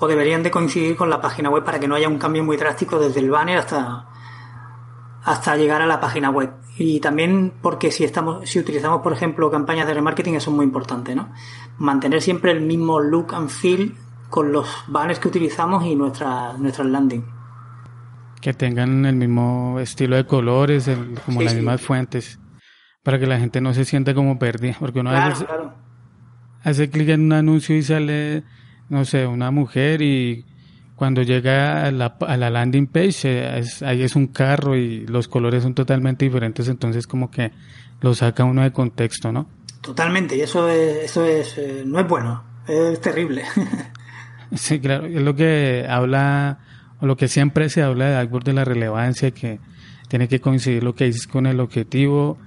o 0.00 0.06
deberían 0.06 0.42
de 0.42 0.50
coincidir 0.50 0.96
con 0.96 1.10
la 1.10 1.20
página 1.20 1.50
web 1.50 1.64
para 1.64 1.80
que 1.80 1.88
no 1.88 1.94
haya 1.94 2.08
un 2.08 2.18
cambio 2.18 2.44
muy 2.44 2.56
drástico 2.56 2.98
desde 2.98 3.20
el 3.20 3.30
banner 3.30 3.58
hasta 3.58 4.06
hasta 5.24 5.56
llegar 5.56 5.82
a 5.82 5.86
la 5.86 6.00
página 6.00 6.30
web. 6.30 6.50
Y 6.78 7.00
también 7.00 7.52
porque 7.60 7.90
si 7.90 8.04
estamos 8.04 8.48
si 8.48 8.58
utilizamos 8.58 9.02
por 9.02 9.12
ejemplo 9.12 9.50
campañas 9.50 9.86
de 9.86 9.94
remarketing 9.94 10.36
eso 10.36 10.50
es 10.50 10.56
muy 10.56 10.64
importante, 10.64 11.14
¿no? 11.14 11.32
Mantener 11.78 12.22
siempre 12.22 12.52
el 12.52 12.60
mismo 12.60 13.00
look 13.00 13.34
and 13.34 13.48
feel 13.48 13.94
con 14.30 14.52
los 14.52 14.68
banners 14.86 15.18
que 15.18 15.28
utilizamos 15.28 15.84
y 15.84 15.96
nuestra 15.96 16.52
nuestras 16.54 16.86
landing. 16.86 17.24
Que 18.40 18.54
tengan 18.54 19.04
el 19.04 19.16
mismo 19.16 19.80
estilo 19.80 20.14
de 20.14 20.24
colores, 20.24 20.88
como 21.26 21.42
las 21.42 21.54
mismas 21.54 21.80
fuentes 21.80 22.38
para 23.08 23.18
que 23.18 23.26
la 23.26 23.38
gente 23.38 23.62
no 23.62 23.72
se 23.72 23.86
sienta 23.86 24.12
como 24.12 24.38
perdida, 24.38 24.76
porque 24.78 25.00
uno 25.00 25.10
hace 26.62 26.90
clic 26.90 27.08
en 27.08 27.22
un 27.22 27.32
anuncio 27.32 27.74
y 27.74 27.82
sale, 27.82 28.44
no 28.90 29.06
sé, 29.06 29.26
una 29.26 29.50
mujer 29.50 30.02
y 30.02 30.44
cuando 30.98 31.22
llega 31.22 31.84
a 31.84 31.92
la, 31.92 32.16
a 32.26 32.36
la 32.36 32.50
landing 32.50 32.88
page 32.88 33.62
ahí 33.86 34.02
es 34.02 34.16
un 34.16 34.26
carro 34.26 34.76
y 34.76 35.06
los 35.06 35.28
colores 35.28 35.62
son 35.62 35.72
totalmente 35.72 36.24
diferentes, 36.24 36.66
entonces 36.66 37.06
como 37.06 37.30
que 37.30 37.52
lo 38.00 38.14
saca 38.14 38.42
uno 38.42 38.62
de 38.62 38.72
contexto, 38.72 39.30
¿no? 39.30 39.48
Totalmente, 39.80 40.36
y 40.36 40.40
eso 40.40 40.68
es, 40.68 41.04
eso 41.04 41.24
es, 41.24 41.56
eh, 41.56 41.84
no 41.86 42.00
es 42.00 42.08
bueno, 42.08 42.42
es 42.66 43.00
terrible. 43.00 43.44
sí, 44.56 44.80
claro, 44.80 45.06
es 45.06 45.22
lo 45.22 45.36
que 45.36 45.86
habla 45.88 46.58
o 47.00 47.06
lo 47.06 47.16
que 47.16 47.28
siempre 47.28 47.68
se 47.68 47.84
habla 47.84 48.08
de 48.08 48.16
AdWords 48.16 48.46
de 48.46 48.52
la 48.54 48.64
relevancia, 48.64 49.30
que 49.30 49.60
tiene 50.08 50.26
que 50.26 50.40
coincidir 50.40 50.82
lo 50.82 50.96
que 50.96 51.04
dices 51.04 51.28
con 51.28 51.46
el 51.46 51.60
objetivo, 51.60 52.38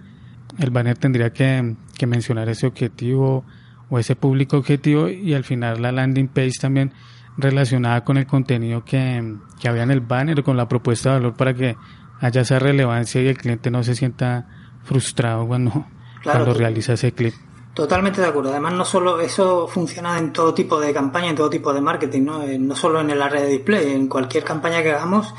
el 0.59 0.71
banner 0.71 0.97
tendría 0.97 1.31
que, 1.31 1.77
que 1.97 2.05
mencionar 2.05 2.49
ese 2.49 2.67
objetivo 2.67 3.45
o 3.89 3.97
ese 3.97 4.17
público 4.17 4.57
objetivo 4.57 5.07
y 5.07 5.35
al 5.35 5.45
final 5.45 5.81
la 5.81 5.93
landing 5.93 6.27
page 6.27 6.59
también 6.59 6.91
relacionada 7.38 8.04
con 8.04 8.17
el 8.17 8.28
contenido 8.28 8.84
que, 8.84 9.36
que 9.60 9.67
había 9.70 9.84
en 9.84 9.91
el 9.91 10.02
banner 10.02 10.39
o 10.39 10.44
con 10.44 10.58
la 10.58 10.67
propuesta 10.67 11.10
de 11.10 11.20
valor 11.20 11.34
para 11.36 11.54
que 11.54 11.78
haya 12.20 12.41
esa 12.41 12.60
relevancia 12.60 13.22
y 13.22 13.28
el 13.28 13.38
cliente 13.38 13.72
no 13.72 13.84
se 13.84 13.96
sienta 13.96 14.48
frustrado 14.84 15.48
cuando, 15.48 15.86
cuando 16.24 16.54
realiza 16.54 16.94
ese 16.94 17.13
clip. 17.13 17.34
Totalmente 17.74 18.20
de 18.20 18.28
acuerdo. 18.28 18.52
Además, 18.52 18.74
no 18.74 18.84
solo 18.84 19.22
eso 19.22 19.67
funciona 19.67 20.17
en 20.17 20.34
todo 20.34 20.54
tipo 20.54 20.80
de 20.80 20.94
campaña, 20.94 21.30
en 21.30 21.36
todo 21.36 21.50
tipo 21.50 21.74
de 21.74 21.80
marketing, 21.80 22.24
no, 22.24 22.44
eh, 22.44 22.60
no 22.60 22.76
solo 22.76 23.00
en 23.00 23.17
la 23.17 23.30
red 23.30 23.44
de 23.44 23.48
display, 23.48 23.94
en 23.94 24.08
cualquier 24.08 24.44
campaña 24.44 24.84
que 24.84 24.91
hagamos. 24.91 25.34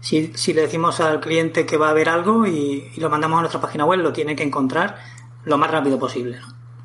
Si, 0.00 0.32
si 0.34 0.52
le 0.52 0.62
decimos 0.62 1.00
al 1.00 1.20
cliente 1.20 1.64
que 1.64 1.76
va 1.76 1.90
a 1.90 1.92
ver 1.92 2.08
algo 2.08 2.46
y, 2.46 2.92
lo 2.96 3.08
mandamos 3.08 3.38
a 3.38 3.40
nuestra 3.42 3.60
página 3.60 3.84
web, 3.84 4.00
lo 4.00 4.12
tiene 4.12 4.34
que 4.34 4.42
encontrar 4.42 4.96
lo 5.44 5.58
más 5.58 5.70
rápido 5.70 5.98
posible. 5.98 6.38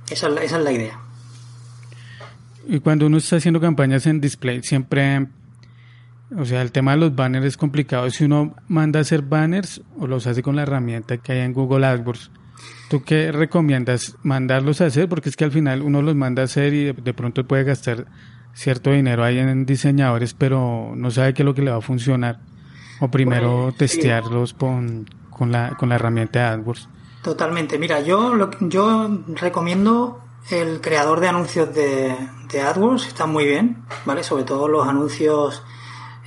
Esa, 0.10 0.28
es 0.28 0.34
la, 0.34 0.44
esa 0.44 0.58
es 0.58 0.64
la 0.64 0.72
idea. 0.72 1.00
Y 2.68 2.80
cuando 2.80 3.08
uno 3.08 3.18
está 3.18 3.38
haciendo 3.38 3.60
campañas 3.60 4.06
en 4.06 4.22
display, 4.22 4.62
siempre, 4.64 5.28
o 6.38 6.46
sea, 6.46 6.62
el 6.62 6.72
tema 6.72 6.92
de 6.92 6.98
los 6.98 7.16
banners 7.16 7.46
es 7.46 7.58
complicado. 7.58 8.10
Si 8.10 8.26
uno 8.26 8.56
manda 8.68 9.00
a 9.00 9.02
hacer 9.02 9.22
banners 9.22 9.82
o 9.98 10.08
los 10.08 10.28
hace 10.28 10.44
con 10.44 10.56
la 10.56 10.64
herramienta 10.64 11.18
que 11.18 11.34
hay 11.34 11.40
en 11.40 11.54
Google 11.54 11.86
AdWords, 11.86 12.32
¿Tú 12.90 13.04
qué 13.04 13.32
recomiendas? 13.32 14.18
¿Mandarlos 14.22 14.82
a 14.82 14.88
hacer? 14.88 15.08
Porque 15.08 15.30
es 15.30 15.38
que 15.38 15.46
al 15.46 15.52
final 15.52 15.82
uno 15.82 16.02
los 16.02 16.14
manda 16.16 16.42
a 16.42 16.46
hacer 16.46 16.74
y 16.74 16.92
de, 16.92 17.14
pronto 17.14 17.48
puede 17.48 17.64
gastar 17.64 18.06
cierto 18.54 18.92
dinero 18.92 19.24
ahí 19.24 19.40
en 19.40 19.66
diseñadores, 19.66 20.34
pero 20.34 20.92
no 20.96 21.10
sabe 21.10 21.34
qué 21.34 21.42
es 21.42 21.46
lo 21.46 21.54
que 21.54 21.62
le 21.62 21.72
va 21.72 21.78
a 21.78 21.82
funcionar. 21.82 22.40
O 23.00 23.10
primero 23.10 23.74
testearlos 23.78 24.54
con, 24.54 25.08
con, 25.30 25.54
la, 25.54 25.78
con 25.78 25.88
la 25.88 25.96
herramienta 25.96 26.40
de 26.40 26.46
AdWords. 26.46 26.90
Totalmente. 27.24 27.80
Mira, 27.80 28.02
yo, 28.02 28.36
lo, 28.36 28.52
yo 28.60 29.24
recomiendo 29.36 30.22
el 30.50 30.82
creador 30.82 31.20
de 31.20 31.28
anuncios 31.28 31.74
de, 31.74 32.16
de 32.50 32.62
AdWords, 32.62 33.08
está 33.08 33.26
muy 33.26 33.46
bien, 33.46 33.86
¿vale? 34.06 34.24
Sobre 34.24 34.44
todo 34.44 34.68
los 34.68 34.88
anuncios 34.88 35.64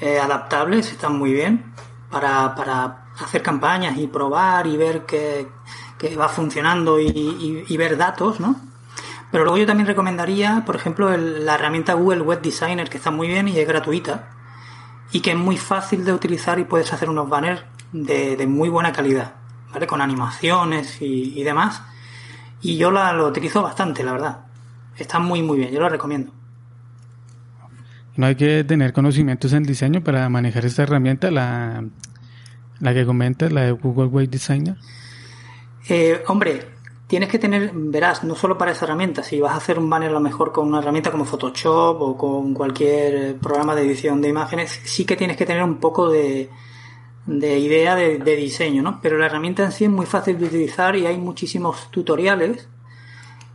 eh, 0.01 0.19
adaptables 0.19 0.93
están 0.93 1.19
muy 1.19 1.33
bien 1.33 1.75
para, 2.11 2.55
para 2.55 3.07
hacer 3.21 3.43
campañas 3.43 3.99
y 3.99 4.07
probar 4.07 4.67
y 4.67 4.77
ver 4.77 5.05
qué 5.05 5.49
que 5.99 6.17
va 6.17 6.29
funcionando 6.29 7.01
y, 7.01 7.77
ver 7.77 7.97
datos, 7.97 8.41
¿no? 8.41 8.57
Pero 9.31 9.45
luego 9.45 9.59
yo 9.59 9.67
también 9.67 9.87
recomendaría, 9.87 10.63
por 10.65 10.77
ejemplo, 10.77 11.17
la 11.17 11.55
herramienta 11.55 11.95
Google 11.95 12.23
Web 12.23 12.41
Designer, 12.41 12.89
que 12.89 12.99
está 12.99 13.11
muy 13.11 13.29
bien 13.29 13.49
y 13.49 13.59
es 13.59 13.67
gratuita, 13.67 14.29
y 15.13 15.21
que 15.21 15.33
es 15.33 15.37
muy 15.37 15.57
fácil 15.57 16.05
de 16.05 16.13
utilizar 16.13 16.59
y 16.59 16.65
puedes 16.65 16.93
hacer 16.93 17.11
unos 17.11 17.29
banners 17.29 17.63
de, 17.93 18.45
muy 18.47 18.69
buena 18.69 18.93
calidad, 18.93 19.35
¿vale? 19.73 19.87
Con 19.87 20.01
animaciones 20.01 20.99
y, 21.01 21.43
demás. 21.43 21.83
Y 22.65 22.79
yo 22.79 22.91
la, 22.91 23.13
lo 23.13 23.29
utilizo 23.29 23.63
bastante, 23.63 24.03
la 24.03 24.13
verdad. 24.13 24.39
Está 24.97 25.19
muy, 25.19 25.43
muy 25.43 25.59
bien, 25.59 25.71
yo 25.71 25.81
lo 25.81 25.89
recomiendo. 25.89 26.33
No 28.17 28.27
hay 28.27 28.37
que 28.37 28.65
tener 28.65 28.95
conocimientos 28.95 29.53
en 29.53 29.65
diseño 29.65 30.03
para 30.03 30.29
manejar 30.31 30.65
esta 30.65 30.85
herramienta, 30.85 31.31
la, 31.31 31.85
la 32.81 32.95
que 32.95 33.05
comentas, 33.05 33.53
la 33.53 33.63
de 33.63 33.73
Google 33.73 34.07
Web 34.07 34.31
Designer. 34.31 34.77
Eh, 35.91 36.23
hombre, 36.29 36.67
tienes 37.07 37.29
que 37.29 37.39
tener, 37.39 37.71
verás, 37.75 38.25
no 38.25 38.35
solo 38.35 38.57
para 38.57 38.71
esa 38.71 38.87
herramienta, 38.87 39.23
si 39.23 39.41
vas 39.41 39.53
a 39.53 39.57
hacer 39.57 39.79
un 39.79 39.91
banner 39.91 40.09
a 40.09 40.15
lo 40.15 40.21
mejor 40.21 40.51
con 40.51 40.67
una 40.67 40.79
herramienta 40.79 41.11
como 41.11 41.27
Photoshop 41.27 42.01
o 42.01 42.17
con 42.17 42.55
cualquier 42.55 43.37
programa 43.37 43.75
de 43.75 43.83
edición 43.83 44.23
de 44.23 44.31
imágenes, 44.31 44.81
sí 44.85 45.05
que 45.05 45.17
tienes 45.17 45.37
que 45.37 45.45
tener 45.45 45.63
un 45.63 45.77
poco 45.77 46.09
de, 46.09 46.49
de 47.27 47.59
idea 47.59 47.95
de, 47.95 48.37
diseño, 48.37 48.83
¿no? 48.83 49.01
Pero 49.01 49.19
la 49.19 49.27
herramienta 49.27 49.65
en 49.65 49.73
sí 49.73 49.85
es 49.85 49.91
muy 49.91 50.07
fácil 50.07 50.39
de 50.39 50.47
utilizar 50.47 50.97
y 50.97 51.07
hay 51.07 51.19
muchísimos 51.19 51.91
tutoriales. 51.91 52.69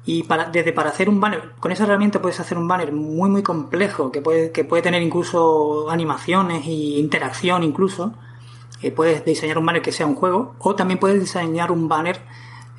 Y 0.05 0.23
para, 0.23 0.45
desde 0.45 0.73
para 0.73 0.89
hacer 0.89 1.07
un 1.09 1.19
banner, 1.19 1.51
con 1.59 1.71
esa 1.71 1.83
herramienta 1.83 2.21
puedes 2.21 2.39
hacer 2.39 2.57
un 2.57 2.67
banner 2.67 2.91
muy 2.91 3.29
muy 3.29 3.43
complejo, 3.43 4.11
que 4.11 4.21
puede, 4.21 4.51
que 4.51 4.63
puede 4.63 4.81
tener 4.81 5.03
incluso 5.03 5.89
animaciones 5.89 6.65
e 6.65 6.71
interacción 6.71 7.63
incluso 7.63 8.13
eh, 8.81 8.91
puedes 8.91 9.25
diseñar 9.25 9.57
un 9.57 9.65
banner 9.65 9.81
que 9.81 9.91
sea 9.91 10.07
un 10.07 10.15
juego 10.15 10.55
o 10.59 10.73
también 10.73 10.99
puedes 10.99 11.19
diseñar 11.19 11.71
un 11.71 11.89
banner 11.89 12.21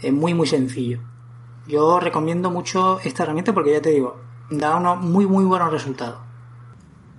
eh, 0.03 0.13
muy 0.13 0.35
muy 0.35 0.47
sencillo. 0.47 0.99
Yo 1.69 2.01
recomiendo 2.01 2.51
mucho 2.51 2.99
esta 3.05 3.23
herramienta 3.23 3.53
porque 3.53 3.73
ya 3.73 3.83
te 3.83 3.91
digo, 3.91 4.17
da 4.51 4.77
unos 4.77 4.99
muy 5.01 5.27
muy 5.27 5.45
buenos 5.45 5.71
resultados. 5.71 6.30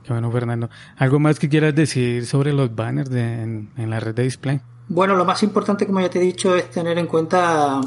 Qué 0.03 0.13
bueno, 0.13 0.31
Fernando. 0.31 0.69
¿Algo 0.97 1.19
más 1.19 1.39
que 1.39 1.49
quieras 1.49 1.75
decir 1.75 2.25
sobre 2.25 2.53
los 2.53 2.73
banners 2.75 3.11
en, 3.11 3.69
la 3.77 3.99
red 3.99 4.15
de 4.15 4.23
display? 4.23 4.61
Bueno, 4.87 5.15
lo 5.15 5.25
más 5.25 5.43
importante, 5.43 5.85
como 5.85 6.01
ya 6.01 6.09
te 6.09 6.19
he 6.19 6.21
dicho, 6.21 6.55
es 6.55 6.69
tener 6.69 6.97
en 6.97 7.07
cuenta 7.07 7.81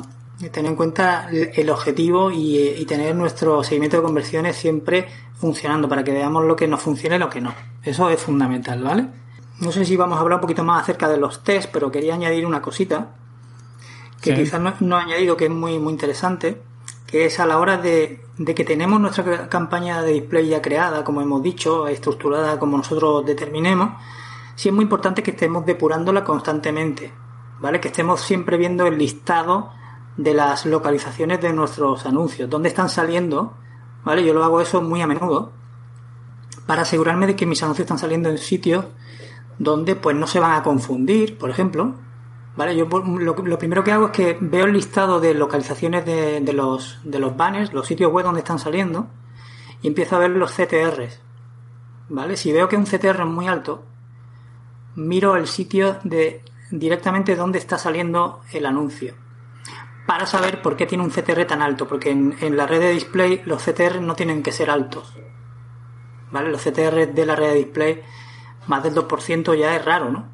tener 0.50 0.72
en 0.72 0.76
cuenta 0.76 1.28
el 1.30 1.70
objetivo 1.70 2.30
y, 2.30 2.58
y, 2.58 2.84
tener 2.86 3.14
nuestro 3.14 3.62
seguimiento 3.62 3.98
de 3.98 4.02
conversiones 4.02 4.56
siempre 4.56 5.06
funcionando 5.34 5.88
para 5.88 6.02
que 6.02 6.12
veamos 6.12 6.44
lo 6.44 6.56
que 6.56 6.66
nos 6.66 6.82
funciona 6.82 7.16
y 7.16 7.18
lo 7.20 7.30
que 7.30 7.40
no. 7.40 7.54
Eso 7.84 8.10
es 8.10 8.20
fundamental, 8.20 8.82
¿vale? 8.82 9.06
No 9.60 9.70
sé 9.70 9.84
si 9.84 9.96
vamos 9.96 10.18
a 10.18 10.22
hablar 10.22 10.38
un 10.38 10.40
poquito 10.40 10.64
más 10.64 10.82
acerca 10.82 11.08
de 11.08 11.18
los 11.18 11.44
test, 11.44 11.70
pero 11.72 11.90
quería 11.90 12.14
añadir 12.14 12.44
una 12.44 12.60
cosita 12.60 13.14
que 14.20 14.34
quizás 14.34 14.80
no, 14.80 14.98
he 14.98 15.02
añadido 15.02 15.36
que 15.36 15.44
es 15.44 15.50
muy, 15.50 15.78
muy 15.78 15.92
interesante, 15.92 16.60
que 17.06 17.26
es 17.26 17.38
a 17.40 17.46
la 17.46 17.58
hora 17.58 17.76
de, 17.76 18.24
que 18.54 18.64
tenemos 18.64 19.00
nuestra 19.00 19.48
campaña 19.48 20.02
de 20.02 20.12
display 20.12 20.48
ya 20.48 20.62
creada, 20.62 21.04
como 21.04 21.20
hemos 21.20 21.42
dicho, 21.42 21.86
estructurada 21.86 22.58
como 22.58 22.76
nosotros 22.76 23.24
determinemos, 23.24 23.90
sí 24.56 24.68
es 24.68 24.74
muy 24.74 24.84
importante 24.84 25.22
que 25.22 25.32
estemos 25.32 25.66
depurándola 25.66 26.24
constantemente, 26.24 27.12
¿vale? 27.60 27.80
Que 27.80 27.88
estemos 27.88 28.20
siempre 28.20 28.56
viendo 28.56 28.86
el 28.86 28.98
listado 28.98 29.70
de 30.16 30.34
las 30.34 30.64
localizaciones 30.66 31.40
de 31.40 31.52
nuestros 31.52 32.06
anuncios, 32.06 32.48
dónde 32.48 32.68
están 32.68 32.88
saliendo, 32.88 33.54
¿vale? 34.04 34.24
Yo 34.24 34.32
lo 34.32 34.44
hago 34.44 34.60
eso 34.60 34.80
muy 34.80 35.02
a 35.02 35.06
menudo 35.06 35.52
para 36.66 36.82
asegurarme 36.82 37.26
de 37.26 37.36
que 37.36 37.46
mis 37.46 37.62
anuncios 37.62 37.84
están 37.84 37.98
saliendo 37.98 38.28
en 38.30 38.38
sitios 38.38 38.86
donde 39.58 39.96
pues 39.96 40.16
no 40.16 40.26
se 40.26 40.40
van 40.40 40.52
a 40.52 40.62
confundir, 40.62 41.38
por 41.38 41.50
ejemplo. 41.50 41.94
¿Vale? 42.56 42.76
Yo 42.76 42.86
lo, 42.86 43.58
primero 43.58 43.82
que 43.82 43.90
hago 43.90 44.06
es 44.06 44.12
que 44.12 44.38
veo 44.40 44.66
el 44.66 44.72
listado 44.72 45.20
de 45.20 45.34
localizaciones 45.34 46.04
de, 46.04 46.52
los, 46.52 47.00
de 47.02 47.18
los 47.18 47.36
banners, 47.36 47.72
los 47.72 47.86
sitios 47.86 48.12
web 48.12 48.24
donde 48.24 48.40
están 48.40 48.60
saliendo, 48.60 49.08
y 49.82 49.88
empiezo 49.88 50.16
a 50.16 50.20
ver 50.20 50.30
los 50.30 50.52
CTRs. 50.52 51.20
¿Vale? 52.08 52.36
Si 52.36 52.52
veo 52.52 52.68
que 52.68 52.76
un 52.76 52.84
CTR 52.84 53.20
es 53.20 53.26
muy 53.26 53.48
alto, 53.48 53.84
miro 54.94 55.36
el 55.36 55.48
sitio 55.48 55.98
de 56.04 56.42
directamente 56.70 57.34
donde 57.34 57.58
está 57.58 57.76
saliendo 57.76 58.40
el 58.52 58.66
anuncio. 58.66 59.14
Para 60.06 60.26
saber 60.26 60.62
por 60.62 60.76
qué 60.76 60.86
tiene 60.86 61.02
un 61.02 61.10
CTR 61.10 61.46
tan 61.46 61.62
alto, 61.62 61.88
porque 61.88 62.10
en, 62.10 62.36
en 62.40 62.56
la 62.56 62.66
red 62.66 62.80
de 62.80 62.90
display 62.90 63.42
los 63.46 63.64
CTR 63.64 64.00
no 64.00 64.14
tienen 64.14 64.42
que 64.42 64.52
ser 64.52 64.70
altos. 64.70 65.16
¿Vale? 66.30 66.50
Los 66.50 66.62
CTR 66.62 67.12
de 67.12 67.26
la 67.26 67.34
red 67.34 67.48
de 67.48 67.54
display 67.54 68.02
más 68.66 68.82
del 68.82 68.94
2% 68.94 69.58
ya 69.58 69.74
es 69.74 69.84
raro, 69.84 70.10
¿no? 70.10 70.33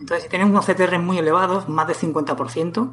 Entonces, 0.00 0.24
si 0.24 0.30
tenemos 0.30 0.50
unos 0.50 0.66
CTR 0.66 0.98
muy 0.98 1.18
elevados, 1.18 1.68
más 1.68 1.86
del 1.86 1.96
50%, 1.96 2.90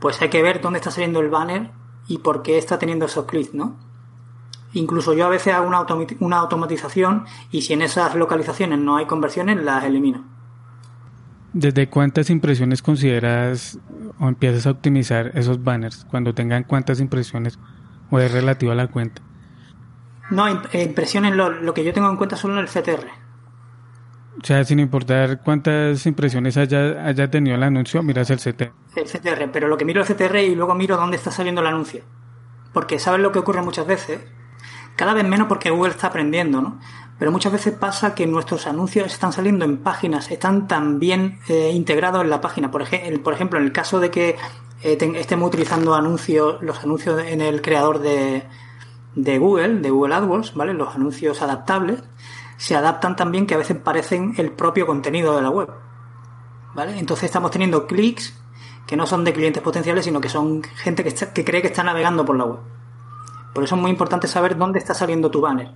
pues 0.00 0.20
hay 0.20 0.28
que 0.28 0.42
ver 0.42 0.60
dónde 0.60 0.80
está 0.80 0.90
saliendo 0.90 1.20
el 1.20 1.30
banner 1.30 1.70
y 2.08 2.18
por 2.18 2.42
qué 2.42 2.58
está 2.58 2.78
teniendo 2.78 3.06
esos 3.06 3.24
clics, 3.24 3.54
¿no? 3.54 3.76
Incluso 4.72 5.14
yo 5.14 5.26
a 5.26 5.28
veces 5.28 5.54
hago 5.54 5.66
una, 5.68 5.86
una 6.18 6.38
automatización 6.38 7.24
y 7.52 7.62
si 7.62 7.72
en 7.72 7.82
esas 7.82 8.16
localizaciones 8.16 8.80
no 8.80 8.96
hay 8.96 9.06
conversiones, 9.06 9.62
las 9.62 9.84
elimino. 9.84 10.24
¿Desde 11.52 11.88
cuántas 11.88 12.30
impresiones 12.30 12.82
consideras 12.82 13.78
o 14.18 14.26
empiezas 14.26 14.66
a 14.66 14.72
optimizar 14.72 15.30
esos 15.34 15.62
banners? 15.62 16.04
Cuando 16.10 16.34
tengan 16.34 16.64
cuántas 16.64 16.98
impresiones 16.98 17.60
o 18.10 18.18
es 18.18 18.32
relativo 18.32 18.72
a 18.72 18.74
la 18.74 18.88
cuenta? 18.88 19.22
No, 20.30 20.48
impresiones, 20.48 21.36
lo, 21.36 21.50
lo, 21.50 21.72
que 21.72 21.84
yo 21.84 21.92
tengo 21.92 22.10
en 22.10 22.16
cuenta 22.16 22.36
solo 22.36 22.58
el 22.58 22.66
CTR. 22.66 23.23
O 24.42 24.44
sea, 24.44 24.64
sin 24.64 24.80
importar 24.80 25.42
cuántas 25.42 26.06
impresiones 26.06 26.56
haya, 26.56 27.06
haya 27.06 27.30
tenido 27.30 27.56
el 27.56 27.62
anuncio, 27.62 28.02
miras 28.02 28.30
el 28.30 28.38
CTR. 28.38 28.72
El 28.96 29.04
CTR, 29.04 29.50
pero 29.52 29.68
lo 29.68 29.76
que 29.76 29.84
miro 29.84 30.02
el 30.02 30.08
CTR 30.08 30.38
y 30.38 30.54
luego 30.54 30.74
miro 30.74 30.96
dónde 30.96 31.16
está 31.16 31.30
saliendo 31.30 31.60
el 31.60 31.68
anuncio. 31.68 32.02
Porque 32.72 32.98
sabes 32.98 33.20
lo 33.20 33.30
que 33.30 33.38
ocurre 33.38 33.62
muchas 33.62 33.86
veces, 33.86 34.20
cada 34.96 35.14
vez 35.14 35.24
menos 35.24 35.46
porque 35.46 35.70
Google 35.70 35.92
está 35.92 36.08
aprendiendo, 36.08 36.60
¿no? 36.60 36.80
Pero 37.18 37.30
muchas 37.30 37.52
veces 37.52 37.74
pasa 37.74 38.14
que 38.14 38.26
nuestros 38.26 38.66
anuncios 38.66 39.06
están 39.06 39.32
saliendo 39.32 39.64
en 39.64 39.78
páginas, 39.78 40.30
están 40.32 40.66
tan 40.66 40.98
bien 40.98 41.38
eh, 41.48 41.70
integrados 41.72 42.22
en 42.22 42.30
la 42.30 42.40
página. 42.40 42.72
Por, 42.72 42.82
ejemplo, 42.82 43.22
por 43.22 43.34
ejemplo, 43.34 43.58
en 43.60 43.66
el 43.66 43.72
caso 43.72 44.00
de 44.00 44.10
que 44.10 44.36
eh, 44.82 44.98
estemos 45.14 45.48
utilizando 45.48 45.94
anuncios, 45.94 46.60
los 46.60 46.82
anuncios 46.82 47.22
en 47.24 47.40
el 47.40 47.62
creador 47.62 48.00
de, 48.00 48.42
de 49.14 49.38
Google, 49.38 49.76
de 49.80 49.90
Google 49.90 50.14
AdWords, 50.16 50.54
¿vale? 50.54 50.74
Los 50.74 50.94
anuncios 50.94 51.40
adaptables 51.40 52.02
se 52.56 52.76
adaptan 52.76 53.16
también 53.16 53.46
que 53.46 53.54
a 53.54 53.58
veces 53.58 53.76
parecen 53.76 54.34
el 54.36 54.52
propio 54.52 54.86
contenido 54.86 55.36
de 55.36 55.42
la 55.42 55.50
web. 55.50 55.70
¿Vale? 56.74 56.98
Entonces 56.98 57.24
estamos 57.24 57.50
teniendo 57.50 57.86
clics 57.86 58.38
que 58.86 58.96
no 58.96 59.06
son 59.06 59.24
de 59.24 59.32
clientes 59.32 59.62
potenciales, 59.62 60.04
sino 60.04 60.20
que 60.20 60.28
son 60.28 60.62
gente 60.62 61.04
que, 61.04 61.14
que 61.14 61.44
cree 61.44 61.62
que 61.62 61.68
está 61.68 61.82
navegando 61.82 62.24
por 62.24 62.36
la 62.36 62.44
web. 62.44 62.60
Por 63.54 63.64
eso 63.64 63.76
es 63.76 63.80
muy 63.80 63.90
importante 63.90 64.26
saber 64.26 64.56
dónde 64.58 64.78
está 64.78 64.94
saliendo 64.94 65.30
tu 65.30 65.40
banner. 65.40 65.70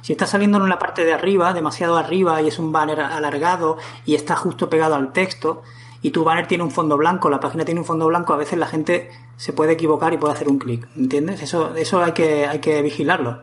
Si 0.00 0.12
está 0.12 0.26
saliendo 0.26 0.58
en 0.58 0.64
una 0.64 0.78
parte 0.78 1.04
de 1.04 1.12
arriba, 1.12 1.52
demasiado 1.52 1.96
arriba, 1.96 2.40
y 2.42 2.48
es 2.48 2.58
un 2.58 2.72
banner 2.72 3.00
alargado 3.00 3.78
y 4.04 4.14
está 4.14 4.36
justo 4.36 4.68
pegado 4.68 4.94
al 4.94 5.12
texto, 5.12 5.62
y 6.02 6.10
tu 6.10 6.24
banner 6.24 6.48
tiene 6.48 6.64
un 6.64 6.70
fondo 6.70 6.96
blanco, 6.96 7.30
la 7.30 7.38
página 7.38 7.64
tiene 7.64 7.80
un 7.80 7.86
fondo 7.86 8.06
blanco, 8.06 8.32
a 8.32 8.36
veces 8.36 8.58
la 8.58 8.66
gente 8.66 9.10
se 9.36 9.52
puede 9.52 9.72
equivocar 9.72 10.12
y 10.12 10.18
puede 10.18 10.34
hacer 10.34 10.48
un 10.48 10.58
clic, 10.58 10.88
¿entiendes? 10.96 11.42
Eso, 11.42 11.74
eso 11.76 12.02
hay 12.02 12.12
que, 12.12 12.46
hay 12.46 12.58
que 12.58 12.82
vigilarlo. 12.82 13.42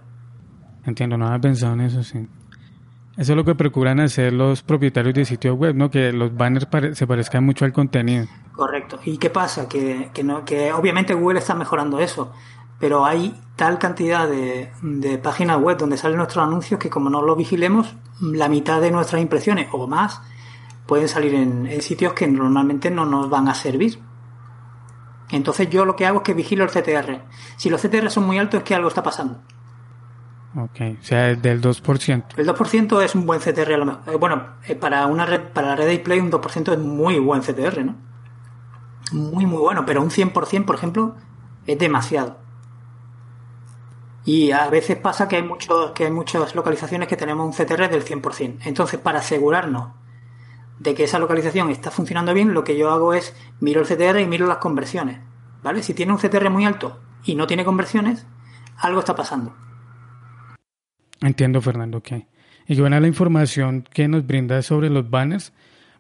Entiendo, 0.86 1.18
no 1.18 1.28
había 1.28 1.40
pensado 1.40 1.74
en 1.74 1.82
eso, 1.82 2.04
sí. 2.04 2.28
Eso 3.18 3.34
es 3.34 3.36
lo 3.36 3.44
que 3.44 3.54
procuran 3.54 4.00
hacer 4.00 4.32
los 4.32 4.64
propietarios 4.64 5.14
de 5.14 5.26
sitios 5.26 5.58
web, 5.58 5.76
¿no? 5.76 5.92
Que 5.92 6.14
los 6.14 6.34
banners 6.36 6.68
se 6.94 7.06
parezcan 7.06 7.44
mucho 7.44 7.66
al 7.66 7.74
contenido. 7.74 8.28
Correcto. 8.54 9.00
¿Y 9.04 9.18
qué 9.18 9.30
pasa? 9.30 9.68
Que, 9.68 10.10
que, 10.14 10.24
no, 10.24 10.46
que 10.46 10.72
obviamente 10.72 11.14
Google 11.14 11.40
está 11.40 11.54
mejorando 11.54 12.00
eso, 12.00 12.32
pero 12.80 13.06
hay 13.06 13.36
tal 13.58 13.78
cantidad 13.78 14.28
de, 14.28 15.20
páginas 15.22 15.60
web 15.60 15.78
donde 15.78 15.98
salen 15.98 16.18
nuestros 16.18 16.46
anuncios 16.46 16.80
que 16.80 16.90
como 16.90 17.10
no 17.10 17.22
lo 17.22 17.36
vigilemos, 17.36 17.94
la 18.22 18.48
mitad 18.48 18.80
de 18.80 18.90
nuestras 18.90 19.22
impresiones 19.22 19.68
o 19.74 19.86
más 19.86 20.22
pueden 20.86 21.10
salir 21.10 21.36
en, 21.36 21.82
sitios 21.82 22.14
que 22.14 22.26
normalmente 22.28 22.90
no 22.90 23.06
nos 23.06 23.30
van 23.30 23.50
a 23.50 23.54
servir. 23.54 24.00
Entonces 25.30 25.70
yo 25.70 25.84
lo 25.84 25.96
que 25.96 26.06
hago 26.06 26.20
es 26.20 26.24
que 26.24 26.34
vigilo 26.34 26.64
el 26.64 26.70
CTR. 26.70 27.22
Si 27.58 27.70
los 27.70 27.82
CTR 27.82 28.10
son 28.10 28.26
muy 28.26 28.40
altos 28.40 28.60
es 28.60 28.64
que 28.64 28.76
algo 28.76 28.88
está 28.88 29.04
pasando. 29.04 29.42
Ok, 30.56 30.82
o 31.00 31.04
sea, 31.04 31.36
del 31.36 31.62
2%. 31.62 32.24
El 32.38 32.48
2% 32.48 33.04
es 33.04 33.14
un 33.14 33.26
buen 33.26 33.40
CTR 33.40 33.74
a 33.74 33.78
lo 33.78 33.86
mejor. 33.86 34.02
Eh, 34.08 34.16
bueno, 34.16 34.48
eh, 34.66 34.76
para 34.76 35.06
una 35.06 35.26
red, 35.26 35.42
para 35.54 35.70
la 35.70 35.76
red 35.76 35.90
display 35.90 36.20
un 36.20 36.32
2% 36.32 36.74
es 36.74 36.80
muy 36.80 37.20
buen 37.20 37.42
CTR, 37.42 37.86
¿no? 37.86 37.96
Muy, 39.12 39.46
muy 39.46 39.60
bueno, 39.60 39.86
pero 39.86 40.02
un 40.02 40.10
100%, 40.10 40.66
por 40.66 40.76
ejemplo, 40.76 41.16
es 41.68 41.78
demasiado. 41.78 42.38
Y 44.26 44.52
a 44.52 44.70
veces 44.70 44.98
pasa 44.98 45.28
que 45.28 45.38
hay, 45.38 45.44
muchos, 45.44 45.92
que 45.92 46.06
hay 46.06 46.12
muchas 46.12 46.56
localizaciones 46.56 47.08
que 47.08 47.16
tenemos 47.16 47.46
un 47.46 47.54
CTR 47.54 47.90
del 47.90 48.04
100%. 48.04 48.60
Entonces, 48.66 49.00
para 49.00 49.20
asegurarnos 49.20 49.90
de 50.80 50.96
que 50.96 51.04
esa 51.04 51.20
localización 51.20 51.70
está 51.70 51.92
funcionando 51.92 52.34
bien, 52.34 52.54
lo 52.54 52.64
que 52.64 52.78
yo 52.78 52.90
hago 52.92 53.14
es 53.14 53.36
miro 53.60 53.82
el 53.82 53.88
CTR 53.88 54.20
y 54.20 54.26
miro 54.26 54.48
las 54.48 54.58
conversiones. 54.58 55.20
¿Vale? 55.62 55.84
Si 55.84 55.94
tiene 55.94 56.12
un 56.12 56.20
CTR 56.20 56.50
muy 56.50 56.66
alto 56.66 57.00
y 57.24 57.36
no 57.36 57.48
tiene 57.48 57.66
conversiones, 57.66 58.26
algo 58.78 59.00
está 59.00 59.16
pasando. 59.16 59.54
Entiendo, 61.22 61.62
Fernando, 61.62 62.00
ok. 62.00 62.12
Y 62.68 62.76
qué 62.76 62.82
buena 62.82 63.00
la 63.00 63.08
información 63.08 63.84
que 63.92 64.08
nos 64.08 64.26
brinda 64.26 64.62
sobre 64.62 64.90
los 64.90 65.10
banners, 65.10 65.54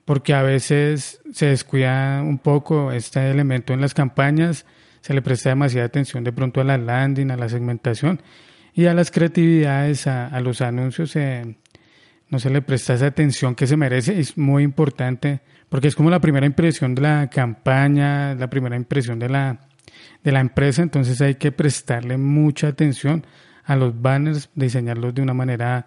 porque 0.05 0.33
a 0.33 0.43
veces 0.43 1.21
se 1.31 1.47
descuida 1.47 2.21
un 2.21 2.37
poco 2.37 2.91
este 2.91 3.31
elemento 3.31 3.73
en 3.73 3.81
las 3.81 3.93
campañas 3.93 4.65
se 5.01 5.13
le 5.13 5.21
presta 5.21 5.49
demasiada 5.49 5.85
atención 5.85 6.23
de 6.23 6.31
pronto 6.31 6.61
a 6.61 6.63
la 6.63 6.77
landing, 6.77 7.31
a 7.31 7.37
la 7.37 7.49
segmentación 7.49 8.21
y 8.73 8.85
a 8.85 8.93
las 8.93 9.11
creatividades, 9.11 10.07
a, 10.07 10.39
los 10.41 10.61
anuncios, 10.61 11.15
eh, 11.15 11.57
no 12.29 12.39
se 12.39 12.49
le 12.49 12.61
presta 12.61 12.93
esa 12.93 13.07
atención 13.07 13.55
que 13.55 13.67
se 13.67 13.75
merece. 13.75 14.19
Es 14.19 14.37
muy 14.37 14.63
importante 14.63 15.41
porque 15.67 15.87
es 15.87 15.95
como 15.95 16.09
la 16.09 16.21
primera 16.21 16.45
impresión 16.45 16.95
de 16.95 17.01
la 17.01 17.29
campaña, 17.29 18.35
la 18.35 18.49
primera 18.49 18.75
impresión 18.75 19.19
de 19.19 19.29
la, 19.29 19.67
de 20.23 20.31
la 20.31 20.39
empresa, 20.39 20.81
entonces 20.81 21.19
hay 21.21 21.35
que 21.35 21.51
prestarle 21.51 22.17
mucha 22.17 22.67
atención 22.67 23.25
a 23.69 23.75
los 23.75 24.01
banners, 24.01 24.49
diseñarlos 24.55 25.13
de 25.13 25.21
una 25.21 25.35
manera 25.35 25.85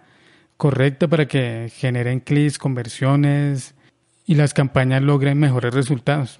correcta 0.57 1.09
para 1.09 1.27
que 1.27 1.68
generen 1.75 2.21
clics, 2.21 2.57
conversiones 2.57 3.75
y 4.25 4.37
las 4.37 4.55
campañas 4.55 5.03
logren 5.03 5.40
mejores 5.40 5.75
resultados. 5.75 6.38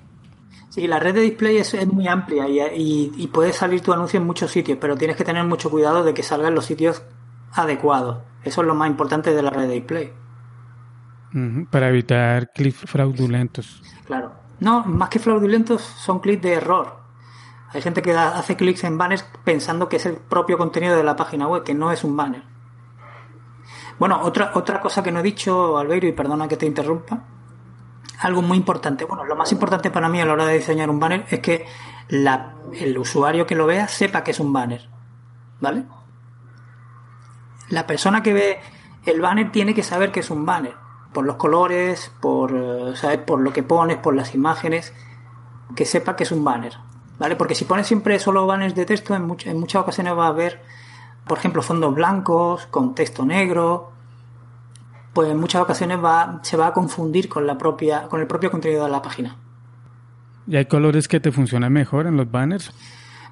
Sí, 0.69 0.87
la 0.87 1.01
red 1.01 1.17
de 1.17 1.23
display 1.23 1.57
es, 1.57 1.87
muy 1.89 2.07
amplia 2.07 2.47
y, 2.49 3.13
y, 3.17 3.27
puede 3.27 3.53
salir 3.53 3.81
tu 3.81 3.93
anuncio 3.93 4.21
en 4.21 4.27
muchos 4.27 4.53
sitios, 4.53 4.79
pero 4.81 4.97
tienes 4.97 5.17
que 5.17 5.25
tener 5.25 5.45
mucho 5.45 5.69
cuidado 5.69 6.05
de 6.05 6.15
que 6.15 6.23
salga 6.23 6.47
en 6.47 6.55
los 6.55 6.65
sitios 6.65 7.03
adecuados. 7.53 8.19
Eso 8.45 8.61
es 8.61 8.67
lo 8.69 8.77
más 8.77 8.89
importante 8.89 9.35
de 9.35 9.43
la 9.43 9.51
red 9.51 9.67
de 9.67 9.75
display. 9.75 10.13
para 11.73 11.89
evitar 11.89 12.53
clics 12.53 12.79
fraudulentos. 12.87 13.83
Claro. 14.07 14.33
No, 14.61 14.85
más 14.85 15.09
que 15.09 15.19
fraudulentos 15.19 15.83
son 15.83 16.21
clics 16.21 16.43
de 16.43 16.53
error. 16.53 17.02
Hay 17.75 17.81
gente 17.81 18.03
que 18.03 18.13
hace 18.13 18.57
clics 18.57 18.85
en 18.85 18.99
banners 18.99 19.25
pensando 19.45 19.89
que 19.89 19.97
es 19.97 20.07
el 20.07 20.17
propio 20.17 20.59
contenido 20.59 20.97
de 20.97 21.05
la 21.05 21.17
página 21.17 21.47
web, 21.47 21.63
que 21.63 21.75
no 21.75 21.91
es 21.91 22.05
un 22.05 22.17
banner. 22.17 22.43
Bueno, 23.99 24.21
otra, 24.23 24.53
otra 24.55 24.81
cosa 24.81 25.03
que 25.03 25.13
no 25.13 25.21
he 25.21 25.23
dicho, 25.23 25.79
Albeiro, 25.79 26.07
y 26.07 26.13
perdona 26.13 26.49
que 26.49 26.57
te 26.57 26.67
interrumpa, 26.67 27.25
algo 28.21 28.43
muy 28.43 28.59
importante. 28.59 29.05
Bueno, 29.05 29.25
lo 29.25 29.37
más 29.37 29.53
importante 29.53 29.91
para 29.91 30.09
mí 30.09 30.21
a 30.21 30.27
la 30.27 30.33
hora 30.33 30.47
de 30.47 30.59
diseñar 30.59 30.91
un 30.91 31.01
banner 31.01 31.27
es 31.31 31.41
que 31.41 31.67
el 32.09 32.99
usuario 32.99 33.47
que 33.47 33.55
lo 33.55 33.67
vea 33.67 33.89
sepa 33.89 34.23
que 34.23 34.33
es 34.33 34.41
un 34.41 34.53
banner. 34.53 34.89
¿Vale? 35.61 35.85
La 37.69 37.87
persona 37.87 38.23
que 38.23 38.33
ve 38.33 38.61
el 39.07 39.21
banner 39.21 39.51
tiene 39.51 39.75
que 39.75 39.83
saber 39.83 40.13
que 40.13 40.21
es 40.21 40.31
un 40.31 40.45
banner. 40.45 40.75
Por 41.13 41.25
los 41.25 41.37
colores, 41.37 42.13
por, 42.21 42.53
eh, 42.55 43.19
por 43.19 43.41
lo 43.41 43.53
que 43.53 43.63
pones, 43.63 43.99
por 43.99 44.15
las 44.15 44.35
imágenes. 44.35 44.93
Que 45.75 45.85
sepa 45.85 46.17
que 46.17 46.25
es 46.25 46.33
un 46.33 46.45
banner. 46.45 46.75
¿Vale? 47.23 47.37
Porque 47.37 47.55
si 47.55 47.65
pones 47.67 47.87
siempre 47.87 48.19
solo 48.19 48.49
banners 48.49 48.75
de 48.75 48.85
texto, 48.85 49.15
en, 49.15 49.33
en 49.45 49.61
muchas 49.61 49.81
ocasiones 49.81 50.19
va 50.19 50.25
a 50.25 50.31
haber, 50.31 50.61
por 51.25 51.39
ejemplo, 51.39 51.63
fondos 51.63 51.95
blancos, 51.95 52.67
con 52.67 52.97
texto 52.97 53.25
negro, 53.25 53.93
pues 55.13 55.31
en 55.31 55.39
muchas 55.39 55.63
ocasiones 55.63 56.03
va, 56.03 56.41
se 56.43 56.57
va 56.57 56.67
a 56.67 56.73
confundir 56.73 57.29
con 57.29 57.47
la 57.47 57.57
propia, 57.57 58.09
con 58.09 58.21
el 58.21 58.27
propio 58.27 58.51
contenido 58.51 58.85
de 58.87 58.91
la 58.91 59.01
página. 59.01 59.37
¿Y 60.49 60.57
hay 60.57 60.65
colores 60.65 61.07
que 61.07 61.21
te 61.21 61.31
funcionan 61.31 61.73
mejor 61.73 62.09
en 62.09 62.17
los 62.17 62.29
banners? 62.29 62.73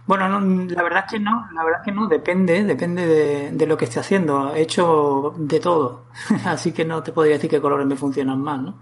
Bueno, 0.07 0.39
la 0.39 0.83
verdad 0.85 1.07
es 1.07 1.13
que 1.13 1.19
no, 1.19 1.49
la 1.53 1.65
verdad 1.65 1.81
es 1.81 1.85
que 1.87 1.93
no, 1.93 2.07
depende, 2.07 2.63
depende 2.63 3.51
de, 3.51 3.67
lo 3.67 3.77
que 3.77 3.87
esté 3.87 3.99
haciendo. 3.99 4.55
He 4.55 4.61
hecho 4.63 5.35
de 5.37 5.59
todo, 5.59 6.05
así 6.45 6.71
que 6.71 6.85
no 6.85 7.03
te 7.03 7.11
podría 7.11 7.35
decir 7.35 7.51
qué 7.51 7.61
colores 7.61 7.89
me 7.89 7.97
funcionan 7.97 8.41
más, 8.41 8.63
¿no? 8.63 8.79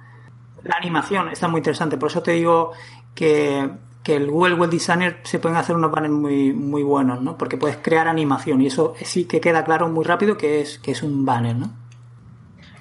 La 0.64 0.76
animación 0.76 1.30
está 1.30 1.48
muy 1.48 1.60
interesante, 1.60 1.96
por 1.96 2.10
eso 2.10 2.22
te 2.22 2.32
digo 2.32 2.72
que, 3.14 3.87
que 4.08 4.16
el 4.16 4.30
Google 4.30 4.54
Web 4.54 4.70
Designer 4.70 5.18
se 5.24 5.38
pueden 5.38 5.58
hacer 5.58 5.76
unos 5.76 5.90
banners 5.90 6.14
muy, 6.14 6.54
muy 6.54 6.82
buenos, 6.82 7.20
¿no? 7.20 7.36
Porque 7.36 7.58
puedes 7.58 7.76
crear 7.76 8.08
animación 8.08 8.62
y 8.62 8.68
eso 8.68 8.94
sí 9.02 9.26
que 9.26 9.38
queda 9.38 9.66
claro 9.66 9.90
muy 9.90 10.02
rápido 10.02 10.38
que 10.38 10.62
es, 10.62 10.78
que 10.78 10.92
es 10.92 11.02
un 11.02 11.26
banner, 11.26 11.56
¿no? 11.56 11.70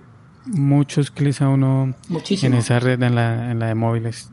muchos 0.47 1.11
clics 1.11 1.43
a 1.43 1.49
uno 1.49 1.95
en 2.09 2.55
esa 2.55 2.79
red, 2.79 3.03
en 3.03 3.15
la, 3.15 3.51
en 3.51 3.59
la 3.59 3.67
de 3.67 3.75
móviles. 3.75 4.31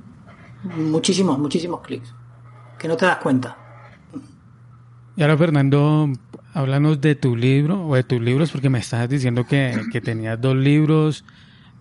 Muchísimos, 0.64 1.40
muchísimos 1.40 1.82
clics. 1.82 2.14
Que 2.78 2.88
no 2.88 2.96
te 2.98 3.06
das 3.06 3.18
cuenta. 3.18 3.58
Y 5.16 5.22
ahora, 5.22 5.38
Fernando, 5.38 6.10
háblanos 6.54 7.00
de 7.00 7.16
tu 7.16 7.36
libro 7.36 7.88
o 7.88 7.96
de 7.96 8.04
tus 8.04 8.22
libros, 8.22 8.52
porque 8.52 8.70
me 8.70 8.80
estabas 8.80 9.10
diciendo 9.10 9.46
que, 9.46 9.82
que 9.92 10.02
tenías 10.02 10.40
dos 10.40 10.56
libros, 10.56 11.24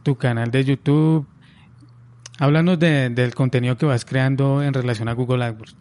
tu 0.04 0.16
canal 0.16 0.52
de 0.52 0.64
YouTube. 0.64 1.26
Háblanos 2.38 2.78
de, 2.78 3.10
del 3.10 3.34
contenido 3.34 3.76
que 3.76 3.86
vas 3.86 4.04
creando 4.04 4.62
en 4.62 4.74
relación 4.74 5.08
a 5.08 5.12
Google 5.12 5.44
AdWords. 5.44 5.76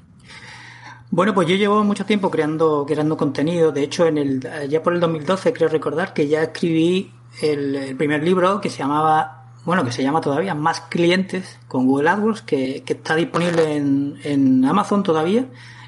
Bueno, 1.10 1.34
pues 1.34 1.48
yo 1.48 1.56
llevo 1.56 1.84
mucho 1.84 2.06
tiempo 2.06 2.32
creando, 2.32 2.86
creando 2.88 3.18
contenido. 3.18 3.72
De 3.72 3.84
hecho, 3.84 4.08
en 4.08 4.18
el, 4.18 4.42
ya 4.68 4.82
por 4.82 4.94
el 4.94 5.00
2012 5.00 5.54
creo 5.54 5.70
recordar 5.70 6.14
que 6.14 6.28
ya 6.28 6.42
escribí 6.42 7.12
el, 7.42 7.96
primer 7.98 8.24
libro 8.24 8.62
que 8.62 8.70
se 8.70 8.80
llamaba, 8.80 9.52
bueno, 9.66 9.84
que 9.84 9.92
se 9.92 10.02
llama 10.02 10.22
todavía 10.22 10.56
Más 10.56 10.82
clientes 10.82 11.60
con 11.68 11.86
Google 11.86 12.10
AdWords, 12.10 12.42
que, 12.42 12.84
está 12.86 13.16
disponible 13.16 13.76
en, 13.76 14.66
Amazon 14.66 15.04
todavía. 15.04 15.46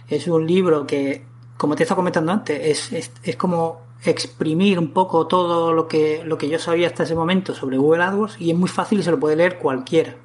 Es 0.07 0.27
un 0.27 0.45
libro 0.45 0.85
que 0.85 1.25
como 1.57 1.75
te 1.75 1.83
estaba 1.83 1.97
comentando 1.97 2.31
antes, 2.31 2.91
es, 2.91 3.11
es, 3.23 3.35
como 3.35 3.81
exprimir 4.03 4.77
un 4.77 4.91
poco 4.91 5.25
todo 5.25 5.73
lo 5.73 5.87
que, 5.87 6.23
lo 6.23 6.37
que 6.37 6.49
yo 6.49 6.59
sabía 6.59 6.85
hasta 6.85 7.03
ese 7.03 7.15
momento 7.15 7.55
sobre 7.55 7.77
Google 7.77 8.03
AdWords 8.03 8.39
y 8.39 8.51
es 8.51 8.57
muy 8.57 8.69
fácil 8.69 8.99
y 8.99 9.03
se 9.03 9.09
lo 9.09 9.19
puede 9.19 9.35
leer 9.35 9.57
cualquiera. 9.57 10.15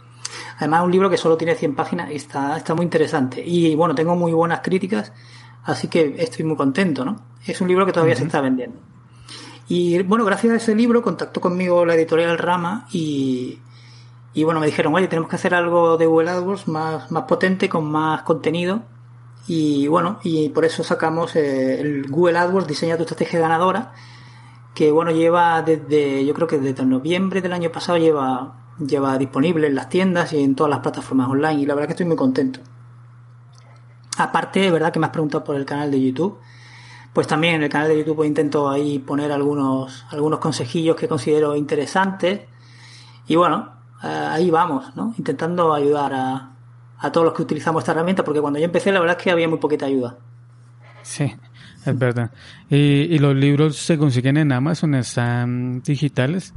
Además, 0.59 0.81
es 0.81 0.85
un 0.87 0.93
libro 0.93 1.11
que 1.11 1.17
solo 1.17 1.37
tiene 1.37 1.55
100 1.55 1.75
páginas 1.75 2.11
y 2.11 2.17
está, 2.17 2.57
está 2.57 2.75
muy 2.75 2.85
interesante. 2.85 3.43
Y 3.45 3.75
bueno, 3.75 3.95
tengo 3.95 4.17
muy 4.17 4.33
buenas 4.33 4.61
críticas, 4.61 5.13
así 5.65 5.89
que 5.89 6.17
estoy 6.19 6.45
muy 6.45 6.57
contento, 6.57 7.05
¿no? 7.05 7.17
Es 7.47 7.61
un 7.61 7.69
libro 7.69 7.87
que 7.87 7.93
todavía 7.93 8.17
se 8.17 8.25
está 8.25 8.41
vendiendo. 8.41 8.79
Y 9.69 10.03
bueno, 10.03 10.25
gracias 10.25 10.53
a 10.53 10.57
ese 10.57 10.75
libro 10.75 11.03
contactó 11.03 11.41
conmigo 11.41 11.85
la 11.85 11.95
editorial 11.95 12.39
Rama 12.39 12.87
y, 12.93 13.61
y 14.35 14.45
bueno, 14.45 14.61
me 14.61 14.67
dijeron, 14.67 14.95
oye, 14.95 15.07
tenemos 15.07 15.31
que 15.31 15.37
hacer 15.37 15.55
algo 15.55 15.97
de 15.97 16.07
Google 16.07 16.31
AdWords 16.31 16.69
más, 16.69 17.11
más 17.11 17.25
potente, 17.25 17.69
con 17.69 17.91
más 17.91 18.23
contenido 18.23 18.83
y 19.47 19.89
bueno, 19.89 20.21
y 20.23 20.51
por 20.51 20.65
eso 20.65 20.85
sacamos 20.85 21.35
eh, 21.35 21.81
el 21.81 22.09
Google 22.09 22.39
AdWords 22.39 22.69
Diseña 22.69 22.97
tu 22.97 23.03
estrategia 23.03 23.41
ganadora, 23.41 23.93
que 24.75 24.93
bueno, 24.93 25.11
lleva 25.11 25.63
desde, 25.63 26.25
yo 26.25 26.35
creo 26.35 26.47
que 26.47 26.59
desde 26.59 26.85
noviembre 26.85 27.41
del 27.41 27.53
año 27.53 27.73
pasado 27.73 27.99
lleva, 27.99 28.60
lleva 28.87 29.17
disponible 29.19 29.67
en 29.67 29.75
las 29.75 29.89
tiendas 29.89 30.33
y 30.33 30.43
en 30.43 30.55
todas 30.55 30.71
las 30.71 30.81
plataformas 30.81 31.29
online 31.29 31.63
y 31.63 31.67
la 31.67 31.75
verdad 31.75 31.89
que 31.89 31.93
estoy 31.93 32.07
muy 32.07 32.17
contento. 32.17 32.61
Aparte, 34.19 34.71
verdad 34.71 34.93
que 34.93 34.99
me 34.99 35.07
has 35.07 35.13
preguntado 35.13 35.45
por 35.45 35.57
el 35.57 35.65
canal 35.65 35.91
de 35.91 36.03
YouTube. 36.03 36.39
Pues 37.13 37.27
también 37.27 37.57
en 37.57 37.63
el 37.65 37.69
canal 37.69 37.89
de 37.89 37.99
YouTube 37.99 38.25
intento 38.25 38.69
ahí 38.69 38.99
poner 38.99 39.33
algunos, 39.33 40.07
algunos 40.11 40.39
consejillos 40.39 40.97
que 40.97 41.09
considero 41.09 41.57
interesantes. 41.57 42.43
Y 43.27 43.37
bueno, 43.37 43.73
eh, 44.03 44.07
ahí 44.07 44.51
vamos, 44.51 44.95
¿no? 44.95 45.15
Intentando 45.19 45.75
ayudar 45.75 46.15
a, 46.15 46.51
a 46.99 47.13
todos 47.13 47.25
los 47.25 47.35
que 47.35 47.43
utilizamos 47.43 47.83
esta 47.83 47.93
herramienta, 47.93 48.23
porque 48.23 48.41
cuando 48.41 48.59
yo 48.59 48.67
empecé 48.67 48.93
la 48.93 49.01
verdad 49.01 49.17
es 49.19 49.23
que 49.23 49.31
había 49.31 49.49
muy 49.49 49.59
poquita 49.59 49.87
ayuda. 49.87 50.19
Sí, 51.03 51.35
es 51.87 51.99
verdad. 51.99 52.31
¿Y, 52.69 53.19
los 53.19 53.35
libros 53.35 53.77
se 53.77 53.97
consiguen 53.99 54.37
en 54.37 54.53
Amazon? 54.53 54.95
¿Están 54.95 55.81
digitales? 55.83 56.55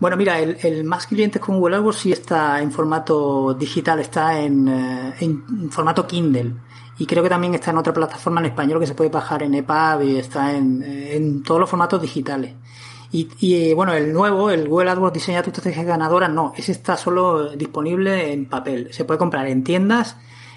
Bueno, 0.00 0.16
mira, 0.16 0.38
el, 0.38 0.84
Más 0.84 1.06
Clientes 1.06 1.40
con 1.40 1.58
Google 1.58 1.76
AdWords 1.76 1.98
sí 1.98 2.12
está 2.12 2.60
en 2.62 2.72
formato 2.72 3.54
digital, 3.54 4.00
está 4.00 4.40
en, 4.40 4.68
eh, 4.68 5.14
en, 5.20 5.70
formato 5.70 6.06
Kindle. 6.06 6.54
Y 6.98 7.06
creo 7.06 7.22
que 7.22 7.28
también 7.28 7.54
está 7.54 7.70
en 7.70 7.78
otra 7.78 7.92
plataforma 7.92 8.40
en 8.40 8.46
español 8.46 8.80
que 8.80 8.86
se 8.86 8.94
puede 8.94 9.10
bajar 9.10 9.42
en 9.42 9.54
EPUB 9.54 10.02
y 10.02 10.16
está 10.16 10.56
en, 10.56 10.82
en 10.82 11.42
todos 11.42 11.60
los 11.60 11.70
formatos 11.70 12.02
digitales. 12.02 12.54
Y, 13.10 13.28
y, 13.38 13.72
bueno, 13.72 13.94
el 13.94 14.12
nuevo, 14.12 14.50
el 14.50 14.68
Google 14.68 14.90
AdWords 14.90 15.14
Diseña 15.14 15.42
tu 15.42 15.50
estrategia 15.50 15.84
ganadora, 15.84 16.28
no, 16.28 16.52
ese 16.56 16.72
está 16.72 16.96
solo 16.96 17.50
disponible 17.50 18.32
en 18.32 18.46
papel. 18.46 18.92
Se 18.92 19.04
puede 19.04 19.18
comprar 19.18 19.46
en 19.46 19.64
tiendas, 19.64 20.16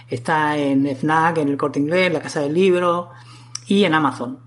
está 0.10 0.58
en 0.58 0.86
FNAC, 0.86 1.38
en 1.38 1.50
el 1.50 1.58
Corte 1.58 1.80
Inglés, 1.80 2.08
en 2.08 2.14
la 2.14 2.22
Casa 2.22 2.42
del 2.42 2.54
Libro 2.54 3.10
y 3.68 3.86
en 3.86 3.94
Amazon. 3.94 4.40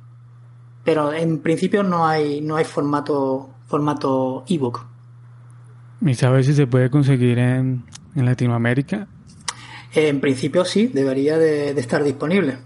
Pero 0.85 1.13
en 1.15 1.41
principio 1.41 1.83
no 1.83 2.07
hay, 2.07 2.43
no 2.43 2.57
hay 2.57 2.65
formato, 2.65 3.54
formato 3.75 4.45
ebook. 4.49 4.87
¿Y 6.01 6.15
sabes 6.15 6.47
si 6.47 6.55
se 6.55 6.69
puede 6.69 6.91
conseguir 6.91 7.41
en, 7.41 7.83
en 8.15 8.25
Latinoamérica? 8.25 9.09
En 9.93 10.21
principio 10.21 10.65
sí, 10.65 10.87
debería 10.87 11.39
de, 11.39 11.75
de 11.75 11.81
estar 11.81 12.05
disponible. 12.05 12.59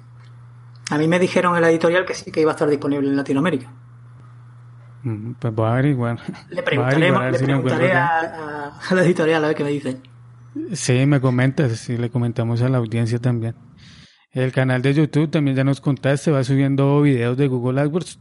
A 0.90 0.98
mí 0.98 1.08
me 1.08 1.18
dijeron 1.18 1.56
en 1.56 1.62
la 1.62 1.70
editorial 1.70 2.04
que 2.04 2.12
sí 2.12 2.30
que 2.30 2.42
iba 2.42 2.50
a 2.50 2.56
estar 2.56 2.68
disponible 2.68 3.08
en 3.08 3.16
Latinoamérica. 3.16 3.72
Pues 5.38 5.54
voy 5.54 5.66
a 5.66 5.72
averiguar. 5.72 6.18
Le 6.50 6.62
preguntaré, 6.68 7.08
a, 7.92 8.72
la 8.90 9.02
editorial 9.02 9.42
a 9.42 9.48
ver 9.48 9.56
qué 9.56 9.64
me 9.64 9.70
dicen. 9.70 10.02
Sí, 10.74 11.06
me 11.06 11.22
comentas, 11.22 11.72
sí, 11.72 11.96
le 11.96 12.10
comentamos 12.10 12.60
a 12.60 12.68
la 12.68 12.76
audiencia 12.76 13.18
también. 13.18 13.54
El 14.30 14.52
canal 14.52 14.82
de 14.82 14.92
YouTube 14.92 15.30
también 15.30 15.56
ya 15.56 15.64
nos 15.64 15.80
contaste, 15.80 16.30
va 16.30 16.44
subiendo 16.44 17.00
videos 17.00 17.38
de 17.38 17.48
Google 17.48 17.80
AdWords. 17.80 18.18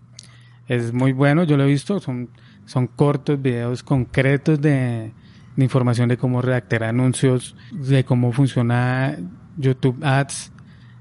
Es 0.67 0.93
muy 0.93 1.11
bueno, 1.11 1.43
yo 1.43 1.57
lo 1.57 1.63
he 1.63 1.67
visto, 1.67 1.99
son, 1.99 2.29
son 2.67 2.85
cortos 2.85 3.41
videos 3.41 3.81
concretos 3.81 4.61
de, 4.61 5.11
de 5.55 5.63
información 5.63 6.07
de 6.07 6.17
cómo 6.17 6.43
redactar 6.43 6.83
anuncios, 6.83 7.55
de 7.71 8.05
cómo 8.05 8.31
funciona 8.31 9.17
YouTube 9.57 9.97
Ads, 10.03 10.51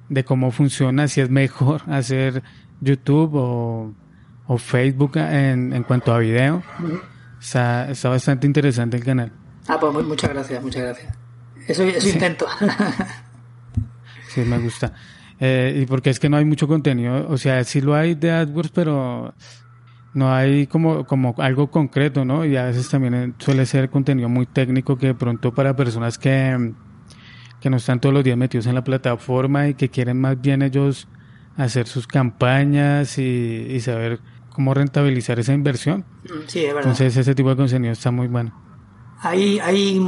de 0.09 0.25
cómo 0.25 0.51
funciona, 0.51 1.07
si 1.09 1.21
es 1.21 1.29
mejor 1.29 1.83
hacer 1.91 2.43
YouTube 2.81 3.33
o 3.35 3.95
o 4.47 4.59
Facebook 4.59 5.17
en, 5.17 5.73
en 5.73 5.83
cuanto 5.83 6.13
a 6.13 6.19
video. 6.19 6.63
está, 7.41 7.89
bastante 8.05 8.47
interesante 8.47 8.97
el 8.97 9.05
canal. 9.05 9.33
Ah, 9.69 9.79
pues 9.81 10.07
muchas 10.07 10.31
gracias, 10.31 10.63
muchas 10.63 10.83
gracias. 10.83 11.15
Eso, 11.67 11.83
eso 11.83 12.09
intento. 12.09 12.47
sí, 14.29 14.43
me 14.43 14.59
gusta. 14.59 14.93
Eh, 15.41 15.81
y 15.83 15.87
porque 15.87 16.11
es 16.11 16.21
que 16.21 16.29
no 16.29 16.37
hay 16.37 16.45
mucho 16.45 16.67
contenido, 16.67 17.29
o 17.29 17.37
sea, 17.37 17.63
sí 17.65 17.81
lo 17.81 17.95
hay 17.95 18.15
de 18.15 18.31
AdWords, 18.31 18.71
pero 18.71 19.35
no 20.17 20.33
hay 20.33 20.67
como, 20.67 21.07
como 21.07 21.35
algo 21.37 21.71
concreto, 21.71 22.25
¿no? 22.25 22.47
Y 22.47 22.57
a 22.57 22.65
veces 22.65 22.89
también 22.89 23.35
suele 23.39 23.67
ser 23.67 23.91
contenido 23.91 24.31
muy 24.31 24.47
técnico 24.47 24.97
que 24.97 25.09
de 25.09 25.15
pronto 25.15 25.53
para 25.53 25.77
personas 25.77 26.17
que, 26.17 26.73
que 27.61 27.69
no 27.69 27.77
están 27.77 28.01
todos 28.01 28.15
los 28.15 28.25
días 28.25 28.39
metidos 28.39 28.67
en 28.67 28.75
la 28.75 28.83
plataforma 28.83 29.69
y 29.69 29.75
que 29.75 29.91
quieren 29.91 30.19
más 30.19 30.41
bien 30.41 30.63
ellos 30.63 31.07
hacer 31.59 31.87
sus 31.87 32.07
campañas 32.07 33.19
y, 33.19 33.67
y 33.71 33.81
saber 33.81 34.21
cómo 34.49 34.73
rentabilizar 34.73 35.39
esa 35.39 35.53
inversión. 35.53 36.07
Mm, 36.25 36.47
sí, 36.47 36.61
es 36.61 36.75
verdad. 36.75 36.91
Entonces 36.91 37.15
ese 37.15 37.35
tipo 37.35 37.51
de 37.51 37.57
contenido 37.57 37.93
está 37.93 38.11
muy 38.11 38.27
bueno. 38.27 38.55
Hay, 39.21 39.59
hay 39.59 40.01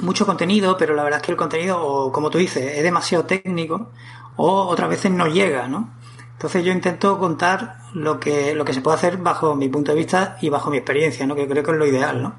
mucho 0.00 0.26
contenido, 0.26 0.76
pero 0.76 0.96
la 0.96 1.04
verdad 1.04 1.20
es 1.20 1.26
que 1.26 1.32
el 1.32 1.38
contenido, 1.38 2.10
como 2.12 2.30
tú 2.30 2.38
dices, 2.38 2.78
es 2.78 2.82
demasiado 2.82 3.26
técnico 3.26 3.92
o 4.34 4.64
otras 4.66 4.88
veces 4.88 5.12
no 5.12 5.28
llega, 5.28 5.68
¿no? 5.68 6.01
Entonces 6.42 6.64
yo 6.64 6.72
intento 6.72 7.20
contar 7.20 7.76
lo 7.94 8.18
que, 8.18 8.52
lo 8.56 8.64
que 8.64 8.72
se 8.72 8.80
puede 8.80 8.96
hacer 8.96 9.16
bajo 9.18 9.54
mi 9.54 9.68
punto 9.68 9.92
de 9.92 9.98
vista 9.98 10.38
y 10.40 10.48
bajo 10.48 10.72
mi 10.72 10.78
experiencia, 10.78 11.24
¿no? 11.24 11.36
Que 11.36 11.46
creo 11.46 11.62
que 11.62 11.70
es 11.70 11.76
lo 11.76 11.86
ideal, 11.86 12.20
¿no? 12.20 12.34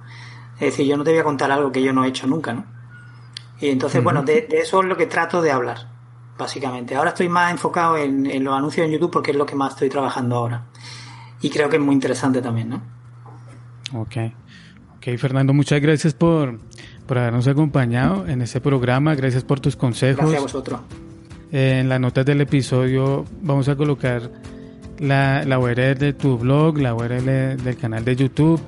Es 0.55 0.71
decir, 0.71 0.85
yo 0.85 0.97
no 0.97 1.05
te 1.05 1.11
voy 1.11 1.21
a 1.21 1.23
contar 1.23 1.49
algo 1.53 1.71
que 1.71 1.81
yo 1.81 1.93
no 1.93 2.03
he 2.03 2.09
hecho 2.09 2.27
nunca, 2.27 2.51
¿no? 2.51 2.65
Y 3.61 3.69
entonces, 3.69 4.03
bueno, 4.03 4.21
de, 4.23 4.45
eso 4.51 4.81
es 4.81 4.87
lo 4.89 4.97
que 4.97 5.05
trato 5.05 5.41
de 5.41 5.51
hablar, 5.51 5.87
básicamente. 6.37 6.97
Ahora 6.97 7.11
estoy 7.11 7.29
más 7.29 7.49
enfocado 7.49 7.95
en, 7.95 8.25
en 8.25 8.43
los 8.43 8.53
anuncios 8.53 8.85
en 8.85 8.91
YouTube 8.91 9.09
porque 9.09 9.31
es 9.31 9.37
lo 9.37 9.45
que 9.45 9.55
más 9.55 9.71
estoy 9.71 9.87
trabajando 9.87 10.35
ahora 10.35 10.65
y 11.41 11.49
creo 11.49 11.69
que 11.69 11.77
es 11.77 11.81
muy 11.81 11.95
interesante 11.95 12.41
también, 12.41 12.71
¿no? 12.71 12.81
Ok. 13.93 14.17
Ok, 14.97 15.17
Fernando, 15.17 15.53
muchas 15.53 15.79
gracias 15.79 16.13
por, 16.13 16.59
por 17.07 17.19
habernos 17.19 17.47
acompañado 17.47 18.27
en 18.27 18.41
este 18.41 18.59
programa. 18.59 19.15
Gracias 19.15 19.45
por 19.45 19.61
tus 19.61 19.77
consejos. 19.77 20.17
Gracias 20.17 20.39
a 20.39 20.43
vosotros. 20.43 20.81
En 21.53 21.87
las 21.87 21.99
notas 21.99 22.25
del 22.25 22.41
episodio 22.41 23.25
vamos 23.43 23.69
a 23.69 23.75
colocar 23.75 24.31
la, 24.97 25.43
la 25.45 25.59
URL 25.59 25.95
de 25.99 26.13
tu 26.13 26.39
blog, 26.39 26.79
la 26.79 26.95
URL 26.95 27.57
del 27.57 27.77
canal 27.79 28.03
de 28.03 28.15
YouTube, 28.15 28.59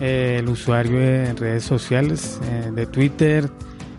eh, 0.00 0.36
el 0.38 0.48
usuario 0.48 1.00
en 1.00 1.36
redes 1.36 1.64
sociales, 1.64 2.40
eh, 2.44 2.70
de 2.72 2.86
Twitter, 2.86 3.50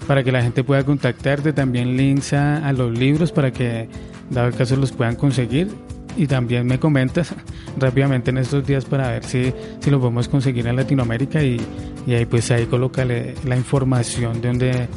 para 0.08 0.24
que 0.24 0.32
la 0.32 0.42
gente 0.42 0.64
pueda 0.64 0.86
contactarte. 0.86 1.52
También 1.52 1.98
links 1.98 2.32
a, 2.32 2.66
a 2.66 2.72
los 2.72 2.98
libros 2.98 3.34
para 3.34 3.52
que, 3.52 3.90
dado 4.30 4.48
el 4.48 4.56
caso, 4.56 4.78
los 4.78 4.94
puedan 4.94 5.18
conseguir 5.18 5.68
y 6.16 6.28
también 6.28 6.66
me 6.66 6.80
comentas 6.80 7.36
rápidamente 7.78 8.32
en 8.32 8.38
estos 8.38 8.66
días 8.66 8.86
para 8.86 9.10
ver 9.10 9.26
si, 9.26 9.54
si 9.82 9.92
lo 9.92 10.00
podemos 10.00 10.30
conseguir 10.30 10.66
en 10.66 10.78
Latinoamérica 10.78 11.44
y, 11.44 11.60
y 12.08 12.14
ahí 12.14 12.26
pues 12.26 12.52
ahí 12.52 12.68
colócale 12.68 13.36
la 13.44 13.58
información 13.58 14.40
de 14.40 14.48
donde 14.48 14.88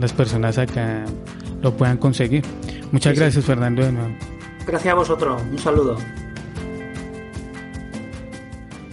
las 0.00 0.14
personas 0.14 0.56
acá 0.56 1.04
lo 1.64 1.76
puedan 1.76 1.96
conseguir. 1.96 2.44
Muchas 2.92 3.18
gracias 3.18 3.44
Fernando 3.44 3.82
de 3.82 3.90
nuevo. 3.90 4.14
Gracias 4.66 4.92
a 4.92 4.94
vosotros, 4.94 5.42
un 5.50 5.58
saludo. 5.58 5.96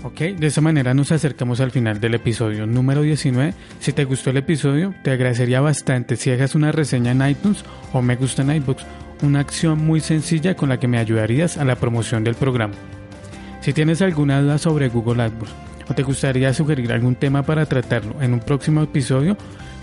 Ok, 0.03 0.19
de 0.19 0.47
esta 0.47 0.61
manera 0.61 0.95
nos 0.95 1.11
acercamos 1.11 1.59
al 1.59 1.69
final 1.69 1.99
del 1.99 2.15
episodio 2.15 2.65
número 2.65 3.03
19. 3.03 3.53
Si 3.79 3.93
te 3.93 4.05
gustó 4.05 4.31
el 4.31 4.37
episodio, 4.37 4.95
te 5.03 5.11
agradecería 5.11 5.61
bastante 5.61 6.15
si 6.15 6.31
hagas 6.31 6.55
una 6.55 6.71
reseña 6.71 7.11
en 7.11 7.29
iTunes 7.29 7.63
o 7.93 8.01
me 8.01 8.15
gusta 8.15 8.41
en 8.41 8.55
iBooks, 8.55 8.85
una 9.21 9.41
acción 9.41 9.77
muy 9.77 9.99
sencilla 9.99 10.55
con 10.55 10.69
la 10.69 10.79
que 10.79 10.87
me 10.87 10.97
ayudarías 10.97 11.57
a 11.57 11.65
la 11.65 11.75
promoción 11.75 12.23
del 12.23 12.35
programa. 12.35 12.73
Si 13.59 13.73
tienes 13.73 14.01
alguna 14.01 14.41
duda 14.41 14.57
sobre 14.57 14.89
Google 14.89 15.21
AdWords 15.21 15.53
o 15.87 15.93
te 15.93 16.03
gustaría 16.03 16.53
sugerir 16.53 16.91
algún 16.91 17.15
tema 17.15 17.43
para 17.43 17.65
tratarlo 17.65 18.19
en 18.21 18.33
un 18.33 18.39
próximo 18.39 18.81
episodio, 18.81 19.37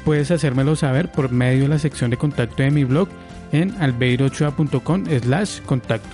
puedes 0.08 0.30
hacérmelo 0.30 0.74
saber 0.74 1.12
por 1.12 1.30
medio 1.30 1.64
de 1.64 1.68
la 1.68 1.78
sección 1.78 2.08
de 2.08 2.16
contacto 2.16 2.62
de 2.62 2.70
mi 2.70 2.82
blog 2.82 3.10
en 3.52 3.74
albeirochoa.com 3.78 5.04
slash 5.04 5.60
contacto. 5.66 6.08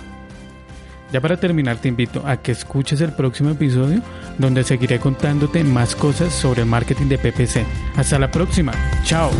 Ya 1.13 1.21
para 1.21 1.37
terminar 1.37 1.77
te 1.77 1.87
invito 1.87 2.21
a 2.27 2.35
que 2.35 2.51
escuches 2.51 2.99
el 2.99 3.13
próximo 3.13 3.51
episodio 3.51 4.01
donde 4.37 4.65
seguiré 4.65 4.99
contándote 4.99 5.63
más 5.63 5.95
cosas 5.95 6.33
sobre 6.33 6.65
marketing 6.65 7.07
de 7.07 7.19
PPC. 7.19 7.65
Hasta 7.95 8.19
la 8.19 8.29
próxima. 8.29 8.73
Chao. 9.05 9.31